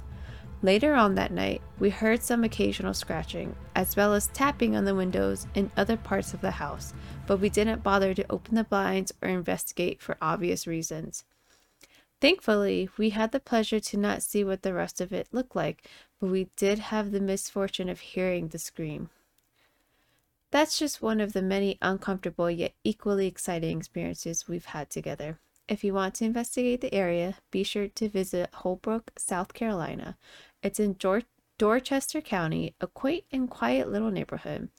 Later 0.61 0.93
on 0.93 1.15
that 1.15 1.31
night, 1.31 1.61
we 1.79 1.89
heard 1.89 2.23
some 2.23 2.43
occasional 2.43 2.93
scratching, 2.93 3.55
as 3.75 3.95
well 3.95 4.13
as 4.13 4.27
tapping 4.27 4.75
on 4.75 4.85
the 4.85 4.95
windows 4.95 5.47
in 5.53 5.71
other 5.75 5.97
parts 5.97 6.33
of 6.33 6.41
the 6.41 6.51
house, 6.51 6.93
but 7.27 7.37
we 7.37 7.49
didn't 7.49 7.83
bother 7.83 8.13
to 8.13 8.31
open 8.31 8.55
the 8.55 8.63
blinds 8.63 9.11
or 9.21 9.29
investigate 9.29 10.01
for 10.01 10.17
obvious 10.21 10.65
reasons. 10.65 11.23
Thankfully, 12.21 12.89
we 12.97 13.11
had 13.11 13.31
the 13.31 13.39
pleasure 13.39 13.79
to 13.79 13.97
not 13.97 14.23
see 14.23 14.43
what 14.43 14.63
the 14.63 14.73
rest 14.73 15.01
of 15.01 15.11
it 15.11 15.27
looked 15.31 15.55
like, 15.55 15.87
we 16.31 16.49
did 16.55 16.79
have 16.79 17.11
the 17.11 17.19
misfortune 17.19 17.89
of 17.89 17.99
hearing 17.99 18.49
the 18.49 18.59
scream. 18.59 19.09
That's 20.51 20.79
just 20.79 21.01
one 21.01 21.19
of 21.19 21.33
the 21.33 21.41
many 21.41 21.77
uncomfortable 21.81 22.49
yet 22.49 22.73
equally 22.83 23.27
exciting 23.27 23.77
experiences 23.77 24.47
we've 24.47 24.65
had 24.65 24.89
together. 24.89 25.39
If 25.67 25.83
you 25.83 25.93
want 25.93 26.13
to 26.15 26.25
investigate 26.25 26.81
the 26.81 26.93
area, 26.93 27.35
be 27.51 27.63
sure 27.63 27.87
to 27.87 28.07
visit 28.07 28.53
Holbrook, 28.53 29.11
South 29.17 29.53
Carolina. 29.53 30.15
It's 30.61 30.79
in 30.79 30.93
Dor- 30.93 31.23
Dorchester 31.57 32.21
County, 32.21 32.75
a 32.79 32.87
quaint 32.87 33.25
and 33.31 33.49
quiet 33.49 33.91
little 33.91 34.11
neighborhood. 34.11 34.69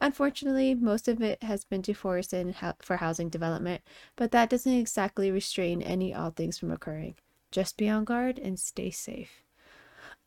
Unfortunately, 0.00 0.74
most 0.74 1.08
of 1.08 1.20
it 1.20 1.42
has 1.42 1.64
been 1.64 1.80
deforested 1.80 2.54
for 2.80 2.98
housing 2.98 3.28
development, 3.28 3.82
but 4.14 4.30
that 4.30 4.48
doesn't 4.48 4.72
exactly 4.72 5.30
restrain 5.30 5.82
any 5.82 6.14
odd 6.14 6.36
things 6.36 6.56
from 6.56 6.70
occurring. 6.70 7.16
Just 7.50 7.76
be 7.76 7.88
on 7.88 8.04
guard 8.04 8.38
and 8.38 8.60
stay 8.60 8.90
safe. 8.90 9.42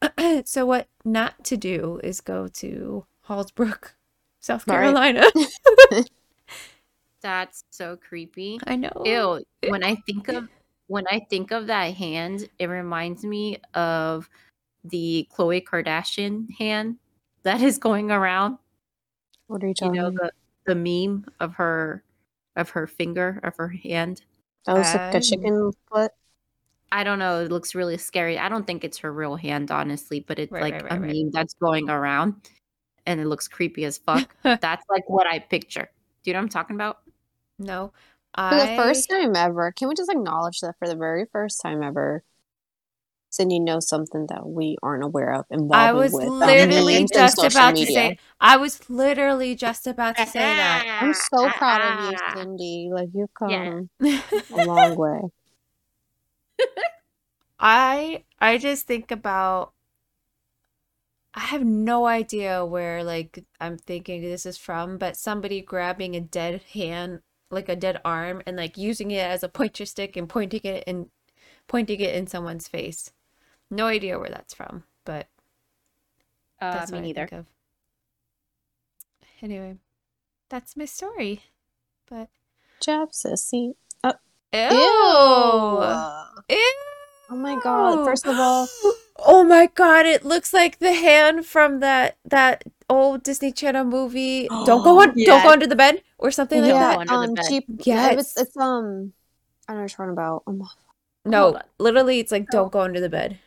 so, 0.46 0.66
what 0.66 0.88
not 1.06 1.44
to 1.46 1.58
do 1.58 2.00
is 2.04 2.22
go 2.22 2.48
to 2.48 3.06
Hallsbrook, 3.28 3.92
South 4.40 4.68
All 4.70 4.78
right. 4.78 4.84
Carolina. 4.84 5.26
That's 7.22 7.64
so 7.70 7.98
creepy. 7.98 8.60
I 8.66 8.76
know. 8.76 8.92
Ew. 9.06 9.44
When 9.70 9.84
I 9.84 9.96
think 10.08 10.28
of 10.28 10.50
when 10.88 11.06
I 11.08 11.20
think 11.30 11.52
of 11.52 11.68
that 11.68 11.94
hand, 11.94 12.50
it 12.58 12.66
reminds 12.66 13.24
me 13.24 13.58
of 13.76 14.28
the 14.84 15.28
Khloe 15.32 15.64
Kardashian 15.64 16.52
hand 16.58 16.98
that 17.44 17.62
is 17.62 17.78
going 17.78 18.10
around. 18.10 18.58
What 19.48 19.64
are 19.64 19.68
you 19.68 19.70
You 19.70 19.76
talking 19.76 20.02
know 20.02 20.08
about? 20.08 20.32
the 20.66 20.74
the 20.74 21.08
meme 21.08 21.26
of 21.40 21.54
her 21.56 22.04
of 22.56 22.72
her 22.72 22.88
finger 22.88 23.40
of 23.44 23.56
her 23.58 23.68
hand. 23.68 24.24
Oh, 24.68 24.74
that 24.74 24.80
was 24.80 24.94
like 24.94 25.16
a 25.16 25.20
chicken 25.22 25.72
foot. 25.92 26.12
I 26.92 27.04
don't 27.04 27.20
know. 27.20 27.42
It 27.42 27.52
looks 27.52 27.74
really 27.74 27.98
scary. 27.98 28.38
I 28.38 28.50
don't 28.50 28.68
think 28.68 28.84
it's 28.84 28.98
her 29.00 29.12
real 29.12 29.36
hand, 29.36 29.72
honestly, 29.72 30.20
but 30.20 30.40
it's 30.40 30.52
Right, 30.52 30.62
like 30.62 30.74
right, 30.74 30.82
a 30.84 30.86
right, 30.86 31.02
right. 31.02 31.16
meme 31.16 31.32
that's 31.32 31.54
going 31.54 31.90
around, 31.90 32.36
and 33.06 33.20
it 33.22 33.28
looks 33.28 33.48
creepy 33.48 33.86
as 33.86 33.98
fuck. 33.98 34.36
that's 34.44 34.86
like 34.90 35.10
what 35.10 35.28
I 35.28 35.40
picture. 35.40 35.90
Do 36.24 36.30
you 36.30 36.34
know 36.34 36.40
what 36.40 36.44
I'm 36.44 36.50
talking 36.50 36.76
about? 36.76 37.00
No. 37.58 37.94
I... 38.36 38.50
For 38.50 38.66
the 38.66 38.76
first 38.76 39.10
time 39.10 39.36
ever, 39.36 39.72
can 39.72 39.88
we 39.88 39.96
just 39.96 40.12
acknowledge 40.12 40.60
that 40.62 40.76
for 40.80 40.88
the 40.88 40.96
very 40.96 41.26
first 41.32 41.62
time 41.62 41.82
ever, 41.84 42.24
Cindy 43.30 43.60
knows 43.60 43.88
something 43.88 44.28
that 44.28 44.46
we 44.46 44.76
aren't 44.84 45.04
aware 45.04 45.34
of 45.34 45.46
involving 45.50 45.74
I 45.74 45.94
was 45.94 46.12
with 46.12 46.28
um, 46.28 46.40
literally 46.40 47.00
memes 47.00 47.12
and 47.12 47.14
just 47.14 47.44
about 47.44 47.74
media. 47.74 47.86
to 47.86 47.94
say. 47.94 48.18
I 48.42 48.58
was 48.58 48.90
literally 48.90 49.56
just 49.56 49.88
about 49.88 50.18
to 50.18 50.26
say 50.26 50.40
that. 50.40 51.00
I'm 51.02 51.14
so 51.14 51.50
proud 51.50 51.82
of 51.82 52.12
you, 52.12 52.18
Cindy. 52.36 52.90
Like 52.92 53.10
you've 53.14 53.34
come 53.34 53.50
Yeah. 53.50 54.22
a 54.54 54.66
long 54.66 54.96
way. 54.98 55.22
I 57.62 58.26
I 58.40 58.58
just 58.58 58.88
think 58.88 59.10
about 59.12 59.74
I 61.34 61.42
have 61.42 61.64
no 61.66 62.06
idea 62.08 62.66
where 62.66 63.04
like 63.04 63.44
I'm 63.60 63.78
thinking 63.78 64.22
this 64.22 64.46
is 64.46 64.58
from, 64.58 64.98
but 64.98 65.18
somebody 65.18 65.62
grabbing 65.62 66.16
a 66.16 66.22
dead 66.22 66.62
hand, 66.74 67.22
like 67.50 67.68
a 67.70 67.76
dead 67.76 68.00
arm, 68.06 68.42
and 68.46 68.56
like 68.58 68.78
using 68.78 69.12
it 69.12 69.26
as 69.26 69.44
a 69.44 69.50
pointer 69.50 69.86
stick 69.86 70.16
and 70.18 70.28
pointing 70.30 70.62
it 70.64 70.84
and 70.88 71.10
pointing 71.68 72.00
it 72.02 72.16
in 72.16 72.28
someone's 72.28 72.68
face. 72.70 73.14
No 73.72 73.88
idea 73.88 74.20
where 74.20 74.30
that's 74.30 74.54
from, 74.56 74.86
but 75.06 75.30
Uh, 76.62 76.68
that's 76.72 76.92
me 76.92 77.00
what 77.00 77.04
I 77.04 77.08
neither. 77.08 77.30
think 77.30 77.32
of. 77.34 77.46
Anyway, 79.42 79.78
that's 80.50 80.78
my 80.78 80.86
story. 80.86 81.44
But 82.08 82.30
Job, 82.82 83.12
sissy. 83.14 83.76
ew, 84.54 84.70
Ew. 84.70 85.98
Ew. 86.52 86.74
Oh 87.32 87.36
my 87.36 87.56
god. 87.64 88.04
First 88.06 88.26
of 88.28 88.40
all, 88.40 88.68
oh 89.26 89.44
my 89.44 89.68
god, 89.74 90.06
it 90.06 90.26
looks 90.26 90.54
like 90.54 90.80
the 90.80 90.94
hand 90.94 91.46
from 91.46 91.80
that 91.80 92.18
that 92.26 92.64
old 92.90 93.24
Disney 93.24 93.52
Channel 93.52 93.86
movie. 93.86 94.48
don't 94.66 94.84
go 94.84 95.00
on, 95.02 95.14
don't 95.24 95.44
go 95.44 95.52
under 95.52 95.68
the 95.68 95.76
bed 95.76 96.04
or 96.18 96.32
something 96.32 96.62
like 96.62 96.72
Don't 96.72 96.82
yeah, 96.82 96.90
that. 96.90 96.96
go 96.96 97.02
under 97.02 97.18
the 97.18 97.28
um, 97.30 97.36
bed. 97.36 97.46
cheap. 97.48 97.66
Yeah, 97.86 98.12
it's, 98.12 98.36
Yes. 98.36 98.48
it's 98.48 98.58
um, 98.58 99.14
I 99.68 99.74
don't 99.74 99.78
know 99.78 99.84
what 99.84 99.92
you're 99.92 99.98
talking 99.98 100.12
about. 100.12 100.44
Um, 100.48 100.68
No, 101.26 101.60
literally, 101.80 102.20
it's 102.20 102.32
like 102.32 102.50
don't 102.50 102.72
go 102.72 102.82
under 102.82 103.00
the 103.00 103.10
bed. 103.10 103.40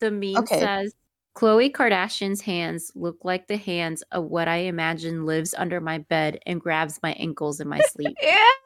The 0.00 0.10
meme 0.10 0.36
Okay. 0.36 0.58
says 0.58 0.94
Khloe 1.36 1.70
Kardashian's 1.70 2.40
hands 2.40 2.90
look 2.94 3.18
like 3.22 3.46
the 3.46 3.58
hands 3.58 4.02
of 4.10 4.24
what 4.24 4.48
I 4.48 4.56
imagine 4.56 5.26
lives 5.26 5.54
under 5.58 5.82
my 5.82 5.98
bed 5.98 6.38
and 6.46 6.58
grabs 6.58 6.98
my 7.02 7.12
ankles 7.12 7.60
in 7.60 7.68
my 7.68 7.78
sleep. 7.92 8.16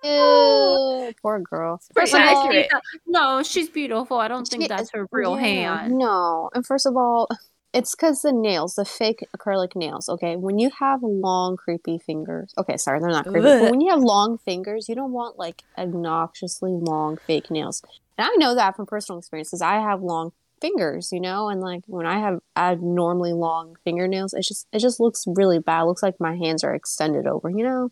ew, 0.04 1.12
poor 1.20 1.40
girl. 1.40 1.80
Pretty 1.94 2.12
First 2.12 2.14
of 2.14 2.20
all, 2.37 2.46
accurate. 2.46 2.70
no, 3.06 3.42
she's 3.42 3.68
beautiful. 3.68 4.18
I 4.18 4.28
don't 4.28 4.46
think 4.46 4.62
She- 4.62 4.68
that's 4.68 4.90
her 4.92 5.09
real 5.11 5.35
yeah, 5.37 5.78
hand. 5.80 5.98
No, 5.98 6.50
and 6.54 6.64
first 6.64 6.87
of 6.87 6.96
all, 6.96 7.28
it's 7.72 7.94
because 7.94 8.22
the 8.22 8.33
nails, 8.33 8.74
the 8.74 8.85
fake 8.85 9.26
acrylic 9.37 9.74
nails. 9.76 10.09
Okay, 10.09 10.37
when 10.37 10.59
you 10.59 10.70
have 10.78 11.02
long, 11.02 11.56
creepy 11.56 11.98
fingers. 11.98 12.52
Okay, 12.59 12.76
sorry, 12.76 13.00
they're 13.00 13.11
not 13.11 13.26
creepy. 13.26 13.42
But 13.42 13.70
when 13.70 13.80
you 13.80 13.90
have 13.90 14.00
long 14.00 14.38
fingers, 14.38 14.88
you 14.88 14.94
don't 14.94 15.12
want 15.12 15.38
like 15.38 15.62
obnoxiously 15.78 16.70
long 16.72 17.16
fake 17.16 17.50
nails. 17.50 17.83
And 18.18 18.28
I 18.30 18.35
know 18.37 18.54
that 18.54 18.76
from 18.76 18.87
personal 18.87 19.18
experience 19.18 19.48
because 19.50 19.62
I 19.62 19.76
have 19.80 20.02
long 20.02 20.33
fingers, 20.61 21.11
you 21.12 21.20
know, 21.20 21.49
and 21.49 21.61
like 21.61 21.83
when 21.87 22.07
I 22.07 22.18
have 22.20 22.40
abnormally 22.57 23.33
long 23.33 23.77
fingernails, 23.85 24.35
it 24.35 24.42
just 24.42 24.66
it 24.73 24.79
just 24.81 25.01
looks 25.01 25.25
really 25.27 25.59
bad. 25.59 25.83
It 25.83 25.87
looks 25.87 26.03
like 26.03 26.20
my 26.20 26.37
hands 26.37 26.64
are 26.64 26.75
extended 26.75 27.27
over, 27.27 27.49
you 27.51 27.64
know. 27.64 27.90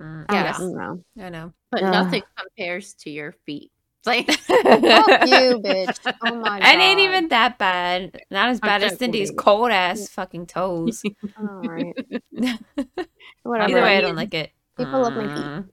Mm, 0.00 0.26
I 0.28 0.34
Yes. 0.34 0.58
don't 0.58 0.74
know. 0.74 1.04
I 1.22 1.28
know. 1.28 1.52
But 1.70 1.82
Ugh. 1.82 1.92
nothing 1.92 2.22
compares 2.36 2.94
to 2.94 3.10
your 3.10 3.32
feet. 3.46 3.70
Like 4.06 4.30
Fuck 4.30 4.56
you, 5.26 5.60
bitch. 5.62 6.00
Oh 6.22 6.34
my 6.36 6.58
god. 6.60 6.66
It 6.66 6.80
ain't 6.80 7.00
even 7.00 7.28
that 7.28 7.58
bad. 7.58 8.18
Not 8.30 8.48
as 8.48 8.58
bad 8.58 8.82
as 8.82 8.96
Cindy's 8.98 9.30
cold 9.30 9.70
ass 9.70 10.08
fucking 10.08 10.46
toes. 10.46 11.02
All 11.38 11.46
right. 11.68 11.94
Either 12.42 13.08
Whatever. 13.42 13.82
way, 13.82 13.98
I 13.98 14.00
don't 14.00 14.16
like 14.16 14.32
it. 14.32 14.52
People 14.78 15.02
love 15.02 15.14
my 15.14 15.28
feet. 15.28 15.36
Mm. 15.36 15.68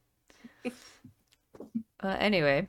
Uh, 2.04 2.18
anyway, 2.20 2.68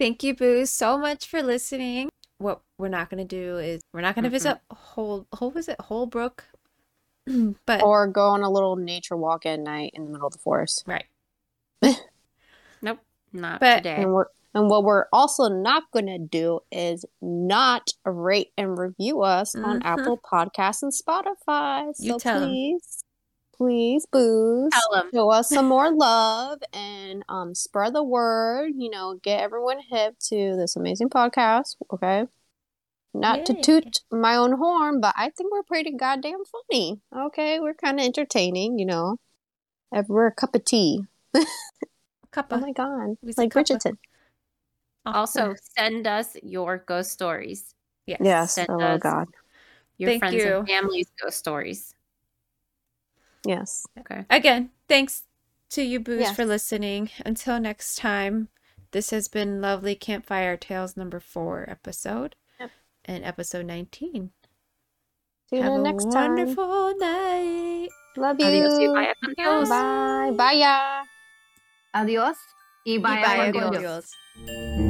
thank 0.00 0.24
you, 0.24 0.34
Boo, 0.34 0.66
so 0.66 0.98
much 0.98 1.28
for 1.28 1.40
listening. 1.40 2.08
What 2.38 2.60
we're 2.78 2.88
not 2.88 3.10
gonna 3.10 3.24
do 3.24 3.58
is 3.58 3.82
we're 3.92 4.00
not 4.00 4.14
gonna 4.14 4.28
Mhm. 4.28 4.32
visit 4.32 4.58
whole 4.70 5.26
whole 5.32 5.50
visit 5.50 5.80
Holbrook, 5.80 6.44
but 7.66 7.82
or 7.82 8.06
go 8.06 8.28
on 8.28 8.42
a 8.42 8.50
little 8.50 8.76
nature 8.76 9.16
walk 9.16 9.44
at 9.46 9.58
night 9.60 9.90
in 9.94 10.04
the 10.04 10.10
middle 10.10 10.26
of 10.28 10.32
the 10.32 10.38
forest. 10.38 10.84
right. 10.86 11.06
nope, 12.82 12.98
not 13.32 13.60
But- 13.60 13.76
today. 13.78 14.02
And 14.02 14.12
we're 14.12 14.26
and 14.54 14.70
what 14.70 14.82
we're 14.82 15.04
also 15.12 15.48
not 15.48 15.84
going 15.92 16.06
to 16.06 16.18
do 16.18 16.60
is 16.72 17.04
not 17.20 17.90
rate 18.06 18.50
and 18.56 18.78
review 18.78 19.20
us 19.22 19.54
on 19.54 19.80
Mhm. 19.80 19.84
Apple 19.84 20.18
Podcasts 20.18 20.82
and 20.82 20.90
Spotify. 20.90 21.92
You 21.98 22.12
So 22.12 22.18
tell 22.18 22.42
'em. 22.42 22.48
please, 22.48 23.04
please, 23.58 24.06
booze, 24.10 24.70
Tell 24.72 24.94
'em. 25.00 25.10
show 25.12 25.30
us 25.30 25.48
some 25.50 25.66
more 25.68 25.90
love 25.92 26.60
and 26.72 27.22
um, 27.28 27.54
spread 27.54 27.92
the 27.94 28.02
word. 28.02 28.72
You 28.76 28.88
know, 28.90 29.18
get 29.22 29.40
everyone 29.40 29.80
hip 29.90 30.14
to 30.28 30.56
this 30.56 30.76
amazing 30.76 31.10
podcast. 31.10 31.76
Okay. 31.92 32.26
Not 33.14 33.46
to 33.46 33.54
toot 33.60 34.00
my 34.12 34.36
own 34.36 34.52
horn, 34.52 35.00
but 35.00 35.14
I 35.16 35.30
think 35.30 35.50
we're 35.52 35.62
pretty 35.64 35.92
goddamn 35.92 36.42
funny. 36.44 37.00
Okay, 37.14 37.58
we're 37.58 37.74
kind 37.74 37.98
of 37.98 38.06
entertaining. 38.06 38.78
You 38.78 38.86
know, 38.86 39.16
If 39.92 40.06
we're 40.08 40.26
a 40.28 40.32
cup 40.34 40.54
of 40.54 40.64
tea. 40.64 41.04
Cuppa. 42.32 42.52
Oh 42.52 42.58
my 42.60 42.72
god, 42.72 43.16
We 43.22 43.30
it's 43.30 43.38
like. 43.38 43.50
Bridgerton. 43.52 43.96
Also, 45.06 45.54
send 45.76 46.06
us 46.06 46.36
your 46.42 46.78
ghost 46.78 47.10
stories. 47.10 47.74
yes. 48.06 48.20
Yes. 48.22 48.54
Send 48.54 48.68
Oh 48.70 48.78
us- 48.80 49.00
god. 49.00 49.26
Your 49.96 50.10
Thank 50.10 50.20
friends 50.20 50.34
you. 50.36 50.56
and 50.58 50.68
family's 50.68 51.10
ghost 51.20 51.38
stories. 51.38 51.94
Yes. 53.44 53.86
Okay. 53.98 54.24
Again, 54.30 54.70
thanks 54.88 55.22
to 55.70 55.82
you, 55.82 56.00
Booze, 56.00 56.20
Yes. 56.20 56.36
for 56.36 56.44
listening. 56.44 57.10
Until 57.24 57.60
next 57.60 57.96
time, 57.96 58.48
this 58.92 59.10
has 59.10 59.28
been 59.28 59.60
Lovely 59.60 59.94
Campfire 59.94 60.56
Tales 60.56 60.96
number 60.96 61.20
four 61.20 61.64
episode 61.68 62.34
Yep. 62.60 62.70
and 63.04 63.24
episode 63.24 63.66
19. 63.66 64.30
See 65.50 65.56
you 65.56 65.62
Have 65.62 65.72
a 65.74 65.78
next 65.78 66.10
time. 66.12 66.34
wonderful 66.36 66.94
night. 66.98 67.88
Love 68.16 68.40
you. 68.40 68.46
Adios 68.46 68.78
y 68.78 68.86
vaya. 68.86 69.14
Bye. 69.68 70.30
Bye. 70.36 70.52
ya. 70.58 71.04
Adios 71.94 72.36
y 72.84 72.92
Y 72.96 72.98
vaya 72.98 73.52
vaya 73.52 74.87